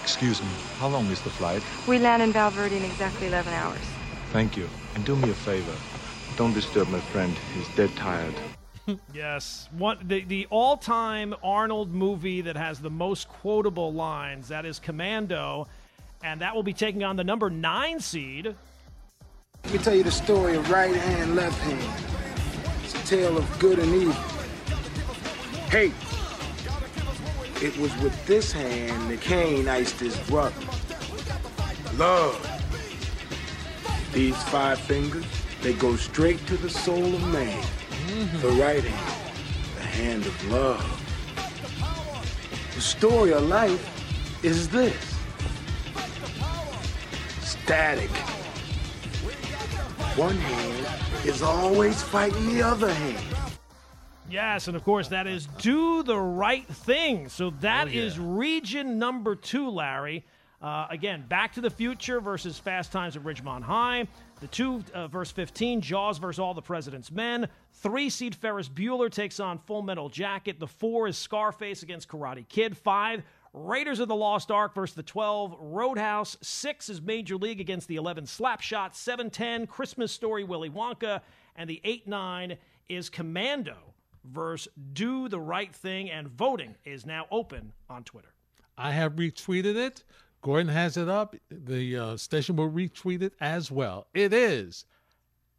Excuse 0.00 0.40
me, 0.40 0.48
how 0.78 0.86
long 0.86 1.06
is 1.06 1.20
the 1.22 1.30
flight? 1.30 1.60
We 1.88 1.98
land 1.98 2.22
in 2.22 2.32
Valverde 2.32 2.76
in 2.76 2.84
exactly 2.84 3.26
11 3.26 3.52
hours. 3.52 3.82
Thank 4.32 4.56
you. 4.56 4.68
And 4.94 5.04
do 5.04 5.16
me 5.16 5.30
a 5.30 5.34
favor. 5.34 5.74
Don't 6.36 6.54
disturb 6.54 6.88
my 6.90 7.00
friend. 7.00 7.34
He's 7.56 7.68
dead 7.74 7.90
tired. 7.96 8.34
Yes, 9.12 9.68
one 9.76 9.98
the 10.02 10.24
the 10.24 10.46
all 10.48 10.78
time 10.78 11.34
Arnold 11.42 11.92
movie 11.92 12.40
that 12.40 12.56
has 12.56 12.78
the 12.78 12.88
most 12.88 13.28
quotable 13.28 13.92
lines. 13.92 14.48
That 14.48 14.64
is 14.64 14.78
Commando, 14.78 15.68
and 16.22 16.40
that 16.40 16.54
will 16.54 16.62
be 16.62 16.72
taking 16.72 17.04
on 17.04 17.16
the 17.16 17.24
number 17.24 17.50
nine 17.50 18.00
seed. 18.00 18.54
Let 19.64 19.72
me 19.72 19.78
tell 19.78 19.94
you 19.94 20.02
the 20.02 20.10
story 20.10 20.56
of 20.56 20.70
right 20.70 20.94
hand, 20.94 21.36
left 21.36 21.58
hand. 21.60 22.04
It's 22.84 22.94
a 22.94 23.06
tale 23.06 23.36
of 23.36 23.58
good 23.58 23.78
and 23.78 23.94
evil. 23.94 24.14
Hey, 25.68 25.92
it 27.60 27.76
was 27.78 27.94
with 27.98 28.26
this 28.26 28.52
hand 28.52 29.10
that 29.10 29.20
Cain 29.20 29.68
iced 29.68 30.00
his 30.00 30.16
brother. 30.28 30.54
Love. 31.96 32.44
These 34.12 34.40
five 34.44 34.78
fingers, 34.78 35.26
they 35.60 35.74
go 35.74 35.96
straight 35.96 36.44
to 36.46 36.56
the 36.56 36.70
soul 36.70 37.14
of 37.14 37.28
man. 37.28 37.62
Mm-hmm. 38.06 38.40
The 38.40 38.62
right 38.62 38.82
hand, 38.82 39.34
the 39.76 39.82
hand 39.82 40.26
of 40.26 40.50
love. 40.50 40.94
The 42.74 42.80
story 42.80 43.32
of 43.32 43.42
life 43.48 44.44
is 44.44 44.68
this. 44.68 45.17
Static. 47.68 48.08
One 50.16 50.34
hand 50.38 51.26
is 51.26 51.42
always 51.42 52.02
fighting 52.02 52.54
the 52.54 52.62
other 52.62 52.88
hand. 52.90 53.22
Yes, 54.30 54.68
and 54.68 54.74
of 54.76 54.82
course 54.84 55.08
that 55.08 55.26
is 55.26 55.44
do 55.58 56.02
the 56.02 56.16
right 56.18 56.66
thing. 56.66 57.28
So 57.28 57.50
that 57.60 57.88
Oh, 57.88 57.90
yeah. 57.90 58.00
is 58.04 58.18
region 58.18 58.98
number 58.98 59.36
two, 59.36 59.68
Larry. 59.68 60.24
Uh, 60.62 60.86
again, 60.88 61.26
Back 61.28 61.52
to 61.52 61.60
the 61.60 61.68
Future 61.68 62.22
versus 62.22 62.58
Fast 62.58 62.90
Times 62.90 63.16
at 63.18 63.22
Ridgemont 63.22 63.62
High. 63.64 64.08
The 64.40 64.46
two, 64.46 64.82
uh, 64.94 65.06
verse 65.06 65.30
15, 65.30 65.82
Jaws 65.82 66.16
versus 66.16 66.38
All 66.40 66.54
the 66.54 66.62
President's 66.62 67.10
Men. 67.12 67.48
Three 67.74 68.08
seed 68.08 68.34
Ferris 68.34 68.68
Bueller 68.70 69.10
takes 69.10 69.40
on 69.40 69.58
Full 69.58 69.82
Metal 69.82 70.08
Jacket. 70.08 70.58
The 70.58 70.66
four 70.66 71.06
is 71.06 71.18
Scarface 71.18 71.82
against 71.82 72.08
Karate 72.08 72.48
Kid. 72.48 72.76
Five, 72.78 73.22
Raiders 73.52 74.00
of 74.00 74.08
the 74.08 74.14
Lost 74.14 74.50
Ark 74.50 74.74
versus 74.74 74.94
the 74.94 75.02
12, 75.02 75.56
Roadhouse. 75.58 76.36
Six 76.42 76.88
is 76.88 77.00
Major 77.00 77.36
League 77.36 77.60
against 77.60 77.88
the 77.88 77.96
11, 77.96 78.24
Slapshot. 78.24 78.94
7 78.94 79.30
10, 79.30 79.66
Christmas 79.66 80.12
Story, 80.12 80.44
Willy 80.44 80.70
Wonka. 80.70 81.20
And 81.56 81.68
the 81.68 81.80
8 81.84 82.06
9 82.06 82.56
is 82.88 83.08
Commando 83.08 83.76
versus 84.24 84.72
Do 84.92 85.28
the 85.28 85.40
Right 85.40 85.74
Thing. 85.74 86.10
And 86.10 86.28
voting 86.28 86.74
is 86.84 87.06
now 87.06 87.26
open 87.30 87.72
on 87.88 88.04
Twitter. 88.04 88.34
I 88.76 88.92
have 88.92 89.14
retweeted 89.14 89.76
it. 89.76 90.04
Gordon 90.40 90.68
has 90.68 90.96
it 90.96 91.08
up. 91.08 91.34
The 91.50 91.96
uh, 91.96 92.16
station 92.16 92.56
will 92.56 92.70
retweet 92.70 93.22
it 93.22 93.34
as 93.40 93.70
well. 93.70 94.06
It 94.14 94.32
is 94.32 94.84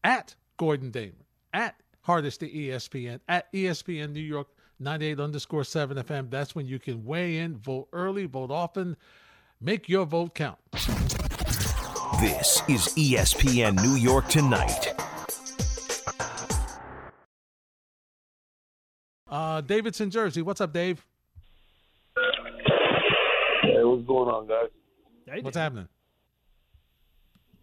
at 0.04 0.36
Gordon 0.58 0.92
Damer, 0.92 1.26
at 1.54 1.76
Hardesty 2.02 2.70
ESPN, 2.70 3.20
at 3.28 3.52
ESPN 3.52 4.14
New 4.14 4.22
York 4.22 4.48
98 4.80 5.20
underscore 5.20 5.64
7 5.64 5.98
FM. 5.98 6.30
That's 6.30 6.56
when 6.56 6.66
you 6.66 6.80
can 6.80 7.04
weigh 7.04 7.38
in, 7.38 7.58
vote 7.58 7.90
early, 7.92 8.26
vote 8.26 8.52
often, 8.52 8.96
make 9.60 9.90
your 9.90 10.06
vote 10.06 10.34
count. 10.36 10.58
This 12.20 12.62
is 12.68 12.88
ESPN 12.96 13.82
New 13.84 13.96
York 13.96 14.28
Tonight. 14.30 14.94
Uh, 19.30 19.62
David's 19.62 20.02
in 20.02 20.10
Jersey. 20.10 20.42
What's 20.42 20.62
up, 20.62 20.74
Dave? 20.74 21.06
Hey, 23.62 23.84
what's 23.84 24.08
going 24.08 24.30
on, 24.30 24.48
guys? 24.48 25.44
What's 25.44 25.58
happening? 25.58 25.88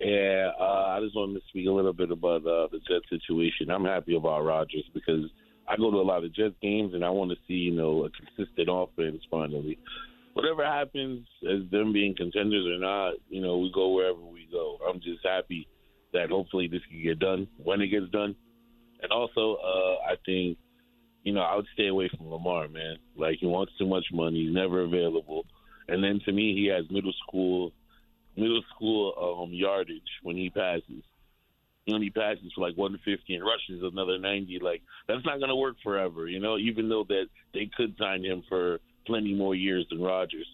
Yeah, 0.01 0.51
uh, 0.61 0.95
I 0.97 1.01
just 1.01 1.17
wanted 1.17 1.41
to 1.41 1.47
speak 1.49 1.67
a 1.67 1.71
little 1.71 1.93
bit 1.93 2.11
about 2.11 2.43
uh, 2.47 2.69
the 2.71 2.81
Jets 2.87 3.09
situation. 3.09 3.71
I'm 3.71 3.85
happy 3.85 4.15
about 4.15 4.45
Rodgers 4.45 4.85
because 4.95 5.25
I 5.69 5.77
go 5.77 5.91
to 5.91 5.97
a 5.97 6.03
lot 6.03 6.25
of 6.25 6.35
Jets 6.35 6.55
games 6.63 6.95
and 6.95 7.05
I 7.05 7.11
want 7.11 7.31
to 7.31 7.37
see, 7.49 7.55
you 7.55 7.73
know, 7.73 8.05
a 8.05 8.11
consistent 8.11 8.69
offense 8.71 9.23
finally. 9.31 9.79
Whatever 10.35 10.65
happens 10.65 11.27
as 11.43 11.69
them 11.71 11.93
being 11.93 12.15
contenders 12.15 12.67
or 12.67 12.79
not, 12.79 13.15
you 13.29 13.41
know, 13.41 13.59
we 13.59 13.73
go 13.75 13.93
wherever 13.93 14.21
we 14.21 14.49
go. 14.53 14.79
I'm 14.89 15.01
just 15.01 15.25
happy 15.25 15.67
that 16.13 16.31
hopefully 16.31 16.69
this 16.69 16.83
can 16.91 17.03
get 17.03 17.19
done 17.19 17.49
when 17.63 17.81
it 17.81 17.89
gets 17.89 18.11
done. 18.11 18.37
And 19.03 19.13
also, 19.13 19.57
uh, 19.57 20.13
I 20.13 20.17
think, 20.25 20.59
you 21.25 21.33
know, 21.33 21.41
I 21.41 21.57
would 21.57 21.67
stay 21.75 21.89
away 21.89 22.11
from 22.17 22.31
Lamar, 22.31 22.69
man. 22.69 22.97
Like 23.17 23.39
he 23.41 23.47
wants 23.47 23.73
too 23.79 23.87
much 23.87 24.05
money, 24.13 24.45
he's 24.45 24.55
never 24.55 24.83
available. 24.83 25.45
And 25.89 26.03
then 26.03 26.21
to 26.25 26.33
me, 26.33 26.55
he 26.55 26.67
has 26.67 26.85
middle 26.91 27.15
school 27.27 27.73
middle 28.37 28.63
school 28.75 29.41
um, 29.43 29.53
yardage 29.53 30.03
when 30.23 30.37
he 30.37 30.51
passes. 30.51 31.03
He 31.87 31.93
only 31.93 32.11
passes 32.11 32.53
for 32.55 32.63
like 32.63 32.77
150 32.77 33.35
and 33.35 33.45
rushes 33.45 33.83
another 33.83 34.19
90. 34.19 34.59
Like 34.61 34.83
that's 35.07 35.25
not 35.25 35.39
going 35.39 35.49
to 35.49 35.57
work 35.57 35.77
forever, 35.83 36.27
you 36.27 36.41
know. 36.41 36.59
Even 36.59 36.89
though 36.89 37.05
that 37.09 37.27
they 37.55 37.71
could 37.77 37.97
sign 37.97 38.25
him 38.25 38.43
for 38.49 38.81
plenty 39.07 39.33
more 39.35 39.55
years 39.55 39.87
than 39.89 40.03
Rodgers. 40.03 40.49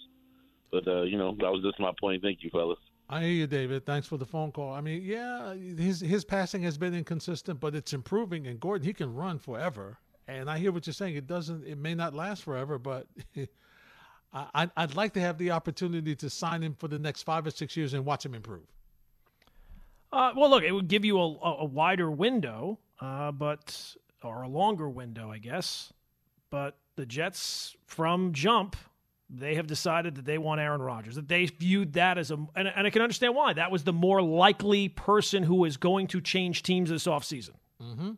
But 0.70 0.86
uh, 0.86 1.02
you 1.02 1.16
know, 1.16 1.34
that 1.40 1.50
was 1.50 1.62
just 1.62 1.80
my 1.80 1.92
point. 1.98 2.22
Thank 2.22 2.42
you, 2.42 2.50
fellas. 2.50 2.78
I 3.08 3.22
hear 3.22 3.30
you, 3.30 3.46
David. 3.46 3.84
Thanks 3.84 4.06
for 4.06 4.18
the 4.18 4.26
phone 4.26 4.52
call. 4.52 4.72
I 4.72 4.82
mean, 4.82 5.02
yeah, 5.02 5.54
his 5.54 6.00
his 6.00 6.24
passing 6.24 6.62
has 6.62 6.76
been 6.76 6.94
inconsistent, 6.94 7.60
but 7.60 7.74
it's 7.74 7.94
improving. 7.94 8.46
And 8.46 8.60
Gordon, 8.60 8.86
he 8.86 8.92
can 8.92 9.14
run 9.14 9.38
forever. 9.38 9.98
And 10.28 10.50
I 10.50 10.58
hear 10.58 10.70
what 10.70 10.86
you're 10.86 10.94
saying. 10.94 11.16
It 11.16 11.26
doesn't. 11.26 11.66
It 11.66 11.78
may 11.78 11.94
not 11.94 12.14
last 12.14 12.42
forever, 12.42 12.78
but 12.78 13.06
I, 14.34 14.70
I'd 14.76 14.94
like 14.94 15.14
to 15.14 15.20
have 15.20 15.38
the 15.38 15.50
opportunity 15.50 16.14
to 16.16 16.28
sign 16.28 16.62
him 16.62 16.74
for 16.78 16.88
the 16.88 16.98
next 16.98 17.22
five 17.22 17.46
or 17.46 17.50
six 17.50 17.76
years 17.76 17.94
and 17.94 18.04
watch 18.04 18.24
him 18.24 18.34
improve. 18.34 18.66
Uh, 20.12 20.33
well, 20.37 20.50
look, 20.50 20.62
it 20.62 20.73
would 20.73 20.88
give 20.88 21.04
you 21.04 21.19
a, 21.19 21.38
a, 21.61 21.64
wider 21.64 22.11
window, 22.11 22.78
uh, 23.00 23.33
but 23.33 23.97
or 24.23 24.42
a 24.42 24.49
longer 24.49 24.88
window, 24.88 25.31
I 25.31 25.38
guess. 25.38 25.92
But 26.50 26.76
the 26.97 27.07
Jets, 27.07 27.75
from 27.87 28.33
jump, 28.35 28.76
they 29.31 29.54
have 29.54 29.66
decided 29.66 30.16
that 30.16 30.26
they 30.26 30.37
want 30.37 30.61
Aaron 30.61 30.83
Rodgers. 30.83 31.14
That 31.14 31.28
they 31.28 31.47
viewed 31.47 31.95
that 31.95 32.19
as 32.19 32.31
a, 32.31 32.35
and, 32.54 32.69
and 32.69 32.87
I 32.87 32.90
can 32.90 33.00
understand 33.00 33.35
why. 33.35 33.54
That 33.54 33.71
was 33.71 33.85
the 33.85 33.92
more 33.92 34.21
likely 34.21 34.90
person 34.90 35.42
who 35.42 35.64
is 35.64 35.78
going 35.78 36.09
to 36.09 36.21
change 36.21 36.62
teams 36.62 36.90
this 36.90 37.07
offseason. 37.07 37.54
Mm-hmm. 37.83 38.11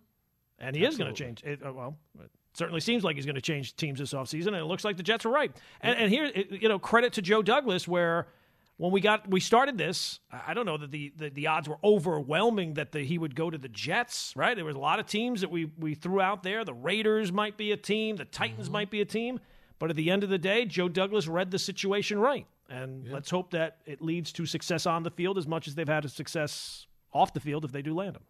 And 0.59 0.77
he 0.77 0.85
is 0.85 0.97
going 0.97 1.15
to 1.15 1.17
change. 1.17 1.43
It, 1.45 1.65
uh, 1.65 1.73
well, 1.73 1.97
it 2.21 2.31
certainly 2.55 2.81
seems 2.81 3.05
like 3.05 3.17
he's 3.17 3.27
going 3.27 3.35
to 3.37 3.41
change 3.41 3.77
teams 3.77 4.01
this 4.01 4.13
offseason, 4.13 4.49
and 4.49 4.57
it 4.57 4.65
looks 4.65 4.85
like 4.85 4.97
the 4.97 5.03
Jets 5.03 5.25
are 5.27 5.31
right. 5.31 5.55
And, 5.81 5.97
and 5.97 6.11
here, 6.11 6.25
it- 6.35 6.51
you 6.63 6.69
know, 6.69 6.79
credit 6.81 7.13
to 7.15 7.23
Joe 7.23 7.43
Douglas, 7.43 7.87
where 7.87 8.27
when 8.77 8.91
we 8.91 9.01
got 9.01 9.29
we 9.31 9.41
started 9.41 9.79
this, 9.79 10.21
I 10.33 10.43
I 10.49 10.55
don't 10.55 10.67
know 10.67 10.77
that 10.77 10.91
the, 10.91 11.13
the, 11.17 11.31
the 11.31 11.47
odds 11.47 11.69
were 11.69 11.79
overwhelming 11.85 12.75
that 12.75 12.93
the, 12.93 13.01
he 13.01 13.19
would 13.19 13.35
go 13.35 13.51
to 13.51 13.59
the 13.59 13.69
Jets. 13.69 14.33
Right? 14.37 14.55
There 14.55 14.65
was 14.65 14.77
a 14.77 14.81
lot 14.81 14.99
of 14.99 15.07
teams 15.07 15.41
that 15.43 15.51
we 15.51 15.71
we 15.79 15.95
threw 15.95 16.21
out 16.21 16.43
there. 16.43 16.65
The 16.65 16.75
Raiders 16.75 17.33
might 17.33 17.57
be 17.57 17.73
a 17.73 17.77
team. 17.77 18.17
The 18.17 18.25
Titans 18.25 18.67
mm-hmm. 18.67 18.73
might 18.73 18.91
be 18.91 19.01
a 19.01 19.05
team. 19.05 19.41
But 19.79 19.91
at 19.91 19.97
the 19.97 20.11
end 20.11 20.23
of 20.23 20.31
the 20.31 20.39
day, 20.39 20.65
Joe 20.65 20.89
Douglas 20.89 21.27
read 21.27 21.51
the 21.51 21.59
situation 21.59 22.19
right, 22.19 22.47
and 22.71 23.09
let's 23.11 23.29
hope 23.29 23.51
that 23.51 23.79
it 23.87 24.01
leads 24.01 24.33
to 24.33 24.47
success 24.47 24.87
on 24.87 25.03
the 25.03 25.11
field 25.11 25.37
as 25.37 25.49
much 25.49 25.67
as 25.67 25.75
they've 25.75 25.89
had 25.89 26.05
a 26.05 26.09
success 26.09 26.87
off 27.13 27.33
the 27.33 27.41
field 27.41 27.65
if 27.65 27.73
they 27.73 27.83
do 27.83 27.93
land 27.93 28.17
him. 28.17 28.23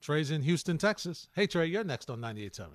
Trey's 0.00 0.30
in 0.30 0.42
Houston, 0.42 0.78
Texas. 0.78 1.28
Hey, 1.34 1.46
Trey, 1.46 1.66
you're 1.66 1.84
next 1.84 2.08
on 2.08 2.20
98.7. 2.20 2.68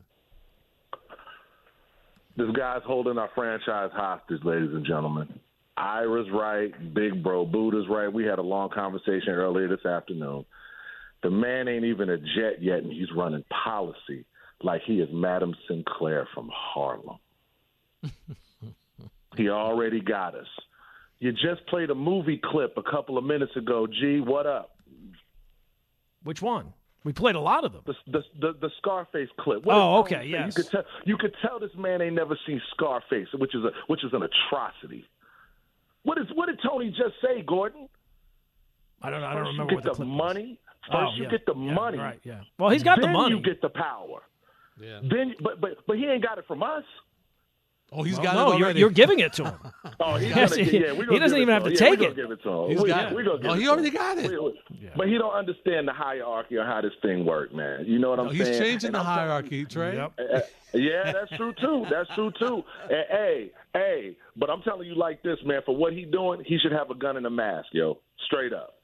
This 2.37 2.49
guy's 2.51 2.81
holding 2.85 3.17
our 3.17 3.29
franchise 3.33 3.91
hostage, 3.93 4.43
ladies 4.43 4.71
and 4.73 4.85
gentlemen. 4.85 5.39
Ira's 5.81 6.27
right, 6.31 6.93
Big 6.93 7.23
Bro 7.23 7.47
Buddha's 7.47 7.87
right. 7.89 8.11
We 8.11 8.23
had 8.23 8.37
a 8.37 8.43
long 8.43 8.69
conversation 8.69 9.29
earlier 9.29 9.67
this 9.67 9.85
afternoon. 9.85 10.45
The 11.23 11.31
man 11.31 11.67
ain't 11.67 11.85
even 11.85 12.09
a 12.09 12.17
jet 12.17 12.61
yet, 12.61 12.79
and 12.79 12.91
he's 12.91 13.11
running 13.15 13.43
policy 13.63 14.25
like 14.61 14.81
he 14.85 14.99
is 15.01 15.09
Madam 15.11 15.55
St. 15.67 15.83
Clair 15.85 16.27
from 16.35 16.51
Harlem. 16.53 17.17
he 19.35 19.49
already 19.49 20.01
got 20.01 20.35
us. 20.35 20.47
You 21.19 21.31
just 21.31 21.65
played 21.67 21.89
a 21.89 21.95
movie 21.95 22.39
clip 22.43 22.77
a 22.77 22.83
couple 22.83 23.17
of 23.17 23.23
minutes 23.23 23.55
ago. 23.55 23.87
G, 23.87 24.19
what 24.19 24.45
up? 24.45 24.75
Which 26.23 26.43
one? 26.43 26.73
We 27.03 27.13
played 27.13 27.35
a 27.35 27.39
lot 27.39 27.63
of 27.63 27.73
them. 27.73 27.81
The 27.85 27.95
the 28.05 28.23
the, 28.39 28.53
the 28.61 28.69
Scarface 28.77 29.29
clip. 29.39 29.63
What 29.65 29.75
Oh, 29.75 29.99
okay, 30.01 30.25
yes. 30.25 30.55
You 30.55 30.63
could 30.63 30.71
tell 30.71 30.83
you 31.05 31.17
could 31.17 31.35
tell 31.41 31.59
this 31.59 31.71
man 31.75 32.01
ain't 32.03 32.13
never 32.13 32.37
seen 32.45 32.61
Scarface, 32.75 33.27
which 33.33 33.55
is 33.55 33.63
a 33.63 33.71
which 33.87 34.03
is 34.03 34.13
an 34.13 34.21
atrocity. 34.21 35.05
What 36.03 36.17
is 36.17 36.25
what 36.33 36.47
did 36.47 36.59
Tony 36.63 36.89
just 36.89 37.15
say, 37.21 37.41
Gordon? 37.41 37.87
I 39.01 39.09
don't 39.09 39.23
I 39.23 39.33
don't 39.33 39.43
First 39.45 39.51
remember 39.53 39.71
you 39.73 39.75
what 39.77 39.83
get 39.83 39.83
the 39.83 39.89
the, 39.89 39.95
clip 39.97 40.07
was. 40.09 40.17
money. 40.17 40.59
First 40.91 40.97
Oh, 40.97 41.15
you 41.15 41.23
yeah, 41.23 41.29
get 41.29 41.45
the 41.45 41.55
yeah, 41.55 41.73
money. 41.73 41.97
right, 41.97 42.19
yeah. 42.23 42.41
Well, 42.57 42.69
he's 42.71 42.83
got 42.83 42.99
the 43.01 43.07
money. 43.07 43.35
You 43.35 43.41
get 43.41 43.61
the 43.61 43.69
power. 43.69 44.21
Yeah. 44.79 44.99
Then, 45.03 45.35
but 45.41 45.61
but 45.61 45.85
but 45.87 45.97
he 45.97 46.05
ain't 46.05 46.23
got 46.23 46.37
it 46.37 46.45
from 46.47 46.63
us. 46.63 46.83
Oh, 47.93 48.03
he's 48.03 48.15
Well, 48.15 48.23
got 48.23 48.35
no, 48.35 48.53
it 48.53 48.59
you're, 48.59 48.71
you're 48.71 48.89
giving 48.89 49.19
it 49.19 49.33
to 49.33 49.43
him. 49.45 49.59
Oh, 49.99 50.15
he's 50.15 50.29
Yes, 50.29 50.51
gonna, 50.51 50.63
he- 50.63 50.79
yeah, 50.85 50.93
we 50.93 51.05
he 51.07 51.19
doesn't 51.19 51.37
even 51.37 51.53
have 51.53 51.65
to 51.65 51.71
yeah, 51.71 51.77
take 51.77 51.99
we 51.99 52.05
it. 52.05 52.15
Gonna 52.15 52.21
give 52.29 52.31
it 52.31 52.43
to 52.43 52.49
him. 52.49 52.69
He's 52.71 52.81
we, 52.81 52.87
got 52.87 53.11
it. 53.11 53.15
we 53.17 53.23
gonna 53.23 53.37
give 53.41 53.51
Oh, 53.51 53.53
it 53.53 53.59
he 53.59 53.67
already 53.67 53.89
got 53.91 54.17
it. 54.17 54.31
We- 54.31 54.39
we- 54.39 54.89
But 54.95 55.07
he 55.09 55.17
don't 55.17 55.33
understand 55.33 55.87
the 55.89 55.93
hierarchy 55.93 56.55
or 56.55 56.65
how 56.65 56.79
this 56.81 56.93
thing 57.01 57.25
works, 57.25 57.53
man. 57.53 57.83
You 57.85 57.99
know 57.99 58.09
what 58.11 58.19
I'm 58.19 58.25
No, 58.27 58.31
he's 58.31 58.47
saying? 58.47 58.59
changing 58.61 58.87
And 58.87 58.95
the 58.95 58.99
I'm 58.99 59.05
hierarchy, 59.05 59.65
Trey. 59.65 59.97
Uh, 59.99 60.09
yeah, 60.73 61.11
that's 61.11 61.35
true 61.35 61.53
too. 61.59 61.85
That's 61.91 62.09
true 62.15 62.31
too. 62.39 62.63
And, 62.89 63.05
hey, 63.09 63.51
hey, 63.73 64.17
but 64.35 64.49
I'm 64.49 64.61
telling 64.61 64.87
you 64.87 64.95
like 64.95 65.23
this, 65.23 65.37
man. 65.45 65.61
For 65.65 65.75
what 65.75 65.93
he 65.93 66.05
doing, 66.05 66.43
he 66.45 66.57
should 66.61 66.71
have 66.71 66.89
a 66.89 66.95
gun 66.95 67.17
and 67.17 67.25
a 67.25 67.29
mask, 67.29 67.67
yo. 67.71 67.99
Straight 68.27 68.53
up. 68.53 68.75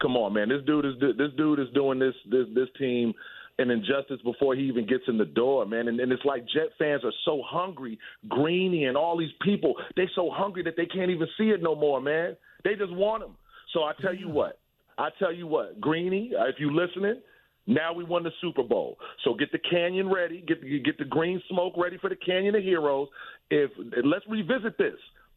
Come 0.00 0.16
on, 0.16 0.32
man. 0.32 0.48
This 0.48 0.64
dude 0.66 0.84
is 0.84 0.92
this 1.00 1.30
dude 1.36 1.58
is 1.58 1.66
doing 1.74 1.98
this 1.98 2.14
this 2.30 2.46
this 2.54 2.68
team 2.78 3.14
an 3.58 3.70
injustice 3.70 4.20
before 4.22 4.54
he 4.54 4.62
even 4.62 4.86
gets 4.86 5.02
in 5.08 5.18
the 5.18 5.24
door, 5.24 5.66
man. 5.66 5.88
And, 5.88 5.98
and 5.98 6.12
it's 6.12 6.24
like 6.24 6.44
Jet 6.44 6.68
fans 6.78 7.02
are 7.04 7.12
so 7.24 7.42
hungry, 7.44 7.98
Greeny 8.28 8.84
and 8.84 8.96
all 8.96 9.18
these 9.18 9.32
people. 9.42 9.74
They 9.96 10.04
so 10.14 10.30
hungry 10.32 10.62
that 10.62 10.74
they 10.76 10.86
can't 10.86 11.10
even 11.10 11.26
see 11.36 11.50
it 11.50 11.60
no 11.60 11.74
more, 11.74 12.00
man. 12.00 12.36
They 12.62 12.76
just 12.76 12.92
want 12.92 13.24
him. 13.24 13.32
So 13.74 13.80
I 13.80 13.92
tell 14.00 14.14
you 14.14 14.28
what. 14.28 14.60
I 14.96 15.10
tell 15.18 15.32
you 15.32 15.46
what, 15.46 15.80
Greeny, 15.80 16.32
if 16.32 16.56
you 16.58 16.74
listening, 16.74 17.20
now 17.68 17.92
we 17.92 18.02
won 18.02 18.22
the 18.22 18.32
Super 18.40 18.62
Bowl. 18.62 18.96
So 19.24 19.34
get 19.34 19.52
the 19.52 19.58
canyon 19.58 20.10
ready, 20.10 20.42
get 20.48 20.62
the, 20.62 20.80
get 20.80 20.96
the 20.96 21.04
green 21.04 21.40
smoke 21.50 21.74
ready 21.76 21.98
for 21.98 22.08
the 22.08 22.16
Canyon 22.16 22.54
of 22.54 22.62
Heroes. 22.62 23.08
If 23.50 23.70
let's 24.04 24.24
revisit 24.26 24.78
this. 24.78 24.96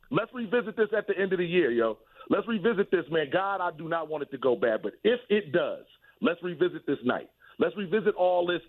Let's 0.10 0.32
revisit 0.34 0.76
this 0.78 0.88
at 0.98 1.08
the 1.08 1.14
end 1.18 1.34
of 1.34 1.40
the 1.40 1.46
year, 1.46 1.72
yo. 1.72 1.98
Let's 2.30 2.48
revisit 2.48 2.90
this, 2.90 3.04
man. 3.12 3.28
God, 3.32 3.60
I 3.62 3.72
do 3.78 3.90
not 3.90 4.10
want 4.10 4.24
it 4.24 4.32
to 4.32 4.38
go 4.38 4.56
bad, 4.56 4.82
but 4.82 4.94
if 5.04 5.20
it 5.30 5.52
does, 5.52 5.86
let's 6.22 6.42
revisit 6.42 6.88
this 6.88 7.00
night. 7.04 7.30
Let's 7.62 7.78
revisit 7.78 8.16
all 8.16 8.48
this 8.48 8.62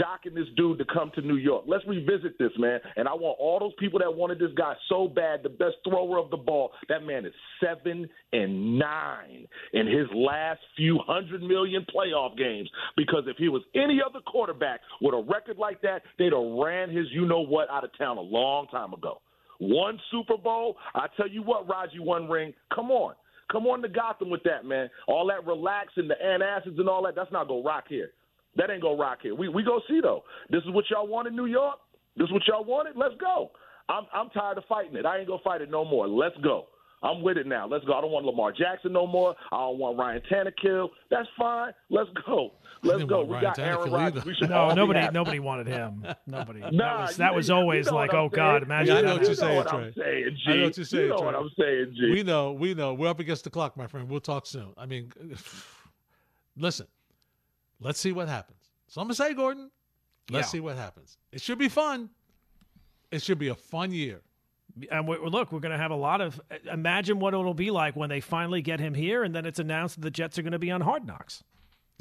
jocking 0.00 0.34
this 0.34 0.46
dude 0.56 0.78
to 0.78 0.84
come 0.84 1.10
to 1.16 1.20
New 1.20 1.34
York. 1.34 1.64
Let's 1.66 1.84
revisit 1.84 2.38
this, 2.38 2.52
man. 2.56 2.78
And 2.94 3.08
I 3.08 3.12
want 3.12 3.36
all 3.40 3.58
those 3.58 3.74
people 3.76 3.98
that 3.98 4.14
wanted 4.14 4.38
this 4.38 4.52
guy 4.56 4.74
so 4.88 5.08
bad, 5.08 5.42
the 5.42 5.48
best 5.48 5.74
thrower 5.82 6.18
of 6.18 6.30
the 6.30 6.36
ball. 6.36 6.70
That 6.88 7.02
man 7.02 7.26
is 7.26 7.32
seven 7.60 8.08
and 8.32 8.78
nine 8.78 9.48
in 9.72 9.88
his 9.88 10.06
last 10.14 10.60
few 10.76 11.00
hundred 11.04 11.42
million 11.42 11.84
playoff 11.92 12.38
games. 12.38 12.70
Because 12.96 13.24
if 13.26 13.36
he 13.36 13.48
was 13.48 13.62
any 13.74 14.00
other 14.00 14.20
quarterback 14.20 14.80
with 15.00 15.14
a 15.14 15.22
record 15.28 15.58
like 15.58 15.82
that, 15.82 16.02
they'd 16.16 16.32
have 16.32 16.64
ran 16.64 16.88
his 16.88 17.06
you 17.10 17.26
know 17.26 17.40
what 17.40 17.68
out 17.68 17.82
of 17.82 17.90
town 17.98 18.16
a 18.16 18.20
long 18.20 18.68
time 18.68 18.92
ago. 18.92 19.20
One 19.58 19.98
Super 20.12 20.36
Bowl, 20.36 20.76
I 20.94 21.06
tell 21.16 21.28
you 21.28 21.42
what, 21.42 21.68
Raji, 21.68 21.98
one 21.98 22.28
ring. 22.28 22.54
Come 22.72 22.92
on. 22.92 23.14
Come 23.50 23.66
on 23.66 23.82
to 23.82 23.88
Gotham 23.88 24.30
with 24.30 24.42
that, 24.44 24.64
man. 24.64 24.88
All 25.08 25.26
that 25.28 25.46
relaxing, 25.46 26.08
the 26.08 26.14
antacids 26.24 26.78
and 26.78 26.88
all 26.88 27.02
that, 27.04 27.14
that's 27.16 27.32
not 27.32 27.48
gonna 27.48 27.62
rock 27.62 27.84
here. 27.88 28.10
That 28.56 28.70
ain't 28.70 28.82
gonna 28.82 28.96
rock 28.96 29.18
here. 29.22 29.34
We 29.34 29.48
we 29.48 29.62
go 29.62 29.80
see 29.88 30.00
though. 30.00 30.24
This 30.50 30.62
is 30.64 30.70
what 30.70 30.84
y'all 30.90 31.06
want 31.06 31.28
in 31.28 31.36
New 31.36 31.46
York. 31.46 31.78
This 32.16 32.26
is 32.26 32.32
what 32.32 32.42
y'all 32.46 32.64
wanted. 32.64 32.96
Let's 32.96 33.14
go. 33.20 33.50
I'm 33.88 34.04
I'm 34.12 34.30
tired 34.30 34.58
of 34.58 34.64
fighting 34.68 34.96
it. 34.96 35.06
I 35.06 35.18
ain't 35.18 35.28
gonna 35.28 35.42
fight 35.44 35.60
it 35.60 35.70
no 35.70 35.84
more. 35.84 36.08
Let's 36.08 36.36
go. 36.42 36.66
I'm 37.02 37.22
with 37.22 37.36
it 37.36 37.46
now. 37.46 37.68
Let's 37.68 37.84
go. 37.84 37.92
I 37.92 38.00
don't 38.00 38.10
want 38.10 38.24
Lamar 38.24 38.52
Jackson 38.52 38.92
no 38.92 39.06
more. 39.06 39.34
I 39.52 39.56
don't 39.58 39.78
want 39.78 39.98
Ryan 39.98 40.22
Tannehill. 40.32 40.88
That's 41.10 41.28
fine. 41.38 41.72
Let's 41.90 42.08
go. 42.26 42.52
Let's 42.82 43.04
go. 43.04 43.22
We 43.24 43.34
Ryan 43.34 43.42
got 43.44 43.58
Aaron 43.58 43.78
Tannehill 43.90 43.92
Rodgers. 43.92 44.24
We 44.24 44.34
should 44.34 44.48
No, 44.48 44.72
nobody 44.72 45.06
nobody 45.12 45.38
wanted 45.38 45.66
him. 45.66 46.04
Nobody. 46.26 46.60
Nah, 46.72 46.72
that 46.72 47.00
was, 47.06 47.16
that 47.18 47.30
you- 47.30 47.36
was 47.36 47.48
you 47.48 47.54
always 47.54 47.86
know 47.86 47.94
like, 47.94 48.12
what 48.12 48.18
I'm 48.18 48.24
oh 48.24 48.28
God, 48.30 48.62
imagine 48.62 48.86
Yeah, 48.94 48.98
I 48.98 49.02
know 49.02 49.08
what 49.18 49.22
you're 49.22 49.30
happened. 49.30 49.38
saying, 49.38 49.56
what 49.56 49.68
Trey. 49.68 49.78
I'm 49.78 49.92
saying, 49.94 50.36
I 50.46 50.56
know 50.56 50.64
what 50.64 50.76
you're 50.78 50.84
saying, 50.86 51.02
You 51.04 51.08
know 51.10 51.16
Trey. 51.18 51.26
what 51.26 51.34
I'm 51.36 51.50
saying, 51.60 51.94
G. 51.96 52.10
We 52.12 52.22
know, 52.22 52.52
we 52.52 52.74
know. 52.74 52.94
We're 52.94 53.08
up 53.08 53.20
against 53.20 53.44
the 53.44 53.50
clock, 53.50 53.76
my 53.76 53.86
friend. 53.86 54.08
We'll 54.08 54.20
talk 54.20 54.46
soon. 54.46 54.72
I 54.78 54.86
mean, 54.86 55.12
listen, 56.56 56.86
let's 57.80 58.00
see 58.00 58.12
what 58.12 58.28
happens. 58.28 58.60
So 58.88 59.00
I'm 59.00 59.06
gonna 59.06 59.14
say, 59.14 59.34
Gordon, 59.34 59.70
let's 60.30 60.48
Yeah. 60.48 60.50
see 60.50 60.60
what 60.60 60.76
happens. 60.76 61.18
It 61.32 61.40
should 61.40 61.58
be 61.58 61.68
fun. 61.68 62.10
It 63.10 63.22
should 63.22 63.38
be 63.38 63.48
a 63.48 63.54
fun 63.54 63.92
year. 63.92 64.22
And 64.90 65.08
we, 65.08 65.16
look, 65.16 65.52
we're 65.52 65.60
going 65.60 65.72
to 65.72 65.78
have 65.78 65.90
a 65.90 65.96
lot 65.96 66.20
of. 66.20 66.38
Uh, 66.50 66.56
imagine 66.70 67.18
what 67.18 67.32
it'll 67.32 67.54
be 67.54 67.70
like 67.70 67.96
when 67.96 68.10
they 68.10 68.20
finally 68.20 68.60
get 68.60 68.78
him 68.78 68.92
here, 68.92 69.24
and 69.24 69.34
then 69.34 69.46
it's 69.46 69.58
announced 69.58 69.94
that 69.94 70.02
the 70.02 70.10
Jets 70.10 70.38
are 70.38 70.42
going 70.42 70.52
to 70.52 70.58
be 70.58 70.70
on 70.70 70.82
Hard 70.82 71.06
Knocks. 71.06 71.42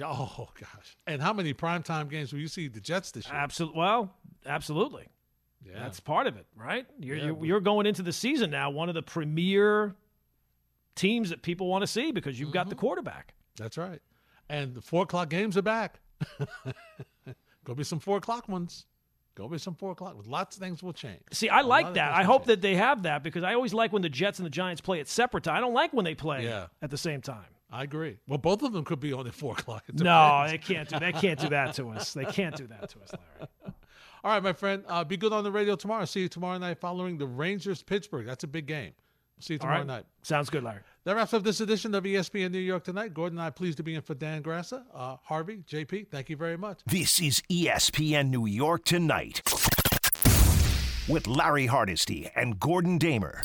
Oh 0.03 0.49
gosh! 0.59 0.97
And 1.07 1.21
how 1.21 1.31
many 1.31 1.53
primetime 1.53 2.09
games 2.09 2.33
will 2.33 2.41
you 2.41 2.49
see 2.49 2.67
the 2.67 2.81
Jets 2.81 3.11
this 3.11 3.27
year? 3.27 3.35
Absolutely. 3.35 3.79
Well, 3.79 4.13
absolutely. 4.45 5.07
Yeah. 5.65 5.79
That's 5.79 5.99
part 5.99 6.27
of 6.27 6.35
it, 6.37 6.45
right? 6.55 6.85
You're, 6.99 7.15
Yeah, 7.17 7.25
you're, 7.25 7.45
you're 7.45 7.59
going 7.59 7.85
into 7.85 8.03
the 8.03 8.13
season 8.13 8.51
now, 8.51 8.69
one 8.69 8.89
of 8.89 8.95
the 8.95 9.01
premier 9.01 9.95
teams 10.95 11.29
that 11.29 11.41
people 11.41 11.67
want 11.67 11.81
to 11.81 11.87
see 11.87 12.11
because 12.11 12.39
you've 12.39 12.51
got 12.51 12.69
the 12.69 12.75
mm-hmm. 12.75 12.81
quarterback. 12.81 13.33
That's 13.57 13.77
right. 13.77 14.01
And 14.49 14.73
the 14.75 14.81
four 14.81 15.03
o'clock 15.03 15.29
games 15.29 15.57
are 15.57 15.61
back. 15.61 15.99
Go 17.63 17.73
be 17.73 17.83
some 17.83 17.99
four 17.99 18.17
o'clock 18.17 18.47
ones. 18.47 18.85
Go 19.35 19.47
be 19.49 19.57
some 19.57 19.75
four 19.75 19.91
o'clock. 19.91 20.15
Lots 20.25 20.55
of 20.55 20.61
things 20.61 20.81
will 20.81 20.93
change. 20.93 21.21
See, 21.33 21.49
I 21.49 21.59
A 21.61 21.63
like 21.63 21.95
that. 21.95 22.13
I 22.13 22.23
hope 22.23 22.41
change. 22.43 22.47
that 22.47 22.61
they 22.61 22.75
have 22.75 23.03
that 23.03 23.23
because 23.23 23.43
I 23.43 23.53
always 23.53 23.73
like 23.73 23.91
when 23.91 24.01
the 24.01 24.09
Jets 24.09 24.39
and 24.39 24.45
the 24.45 24.49
Giants 24.51 24.81
play 24.81 24.99
at 24.99 25.07
separate 25.07 25.43
time. 25.43 25.55
I 25.55 25.59
don't 25.59 25.73
like 25.73 25.91
when 25.91 26.05
they 26.05 26.15
play 26.15 26.45
Yeah. 26.45 26.67
at 26.81 26.89
the 26.91 26.97
same 26.97 27.21
time. 27.21 27.45
I 27.71 27.83
agree. 27.83 28.17
Well, 28.27 28.37
both 28.37 28.61
of 28.61 28.71
them 28.71 28.85
could 28.85 28.99
be 29.01 29.11
on 29.11 29.27
at 29.27 29.33
four 29.33 29.53
o'clock. 29.53 29.83
No, 29.91 30.45
they 30.47 30.57
can't 30.57 30.87
do. 30.87 30.99
They 30.99 31.11
can't 31.11 31.39
do 31.39 31.49
that 31.49 31.73
to 31.75 31.89
us. 31.89 32.13
They 32.13 32.23
can't 32.25 32.55
do 32.55 32.67
that 32.67 32.89
to 32.91 33.01
us, 33.01 33.11
Larry. 33.11 33.49
All 34.23 34.31
right, 34.31 34.41
my 34.41 34.53
friend. 34.53 34.83
Uh, 34.87 35.03
be 35.03 35.17
good 35.17 35.33
on 35.33 35.43
the 35.43 35.51
radio 35.51 35.75
tomorrow. 35.75 36.05
See 36.05 36.21
you 36.21 36.29
tomorrow 36.29 36.57
night 36.57 36.79
following 36.79 37.17
the 37.17 37.27
Rangers 37.27 37.83
Pittsburgh. 37.83 38.25
That's 38.25 38.43
a 38.43 38.47
big 38.47 38.67
game. 38.67 38.93
See 39.39 39.53
you 39.55 39.59
tomorrow 39.59 39.79
right. 39.79 39.87
night. 39.87 40.05
Sounds 40.21 40.49
good, 40.49 40.63
Larry. 40.63 40.79
That 41.05 41.15
wraps 41.15 41.35
up 41.35 41.43
this 41.43 41.61
edition 41.61 41.93
of 41.93 42.03
ESPN 42.03 42.49
New 42.49 42.57
York 42.57 42.83
Tonight. 42.83 43.13
Gordon 43.13 43.37
and 43.37 43.45
I 43.45 43.51
pleased 43.51 43.77
to 43.77 43.83
be 43.83 43.93
in 43.93 44.01
for 44.01 44.15
Dan 44.15 44.41
Graca. 44.41 44.81
Uh, 44.91 45.17
Harvey, 45.23 45.63
JP, 45.69 46.07
thank 46.09 46.31
you 46.31 46.35
very 46.35 46.57
much. 46.57 46.79
This 46.87 47.21
is 47.21 47.43
ESPN 47.47 48.29
New 48.29 48.47
York 48.47 48.85
Tonight 48.85 49.43
with 51.07 51.27
Larry 51.27 51.67
Hardesty 51.67 52.31
and 52.35 52.59
Gordon 52.59 52.97
Damer 52.97 53.43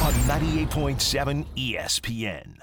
on 0.00 0.14
98.7 0.24 1.44
ESPN. 1.56 2.60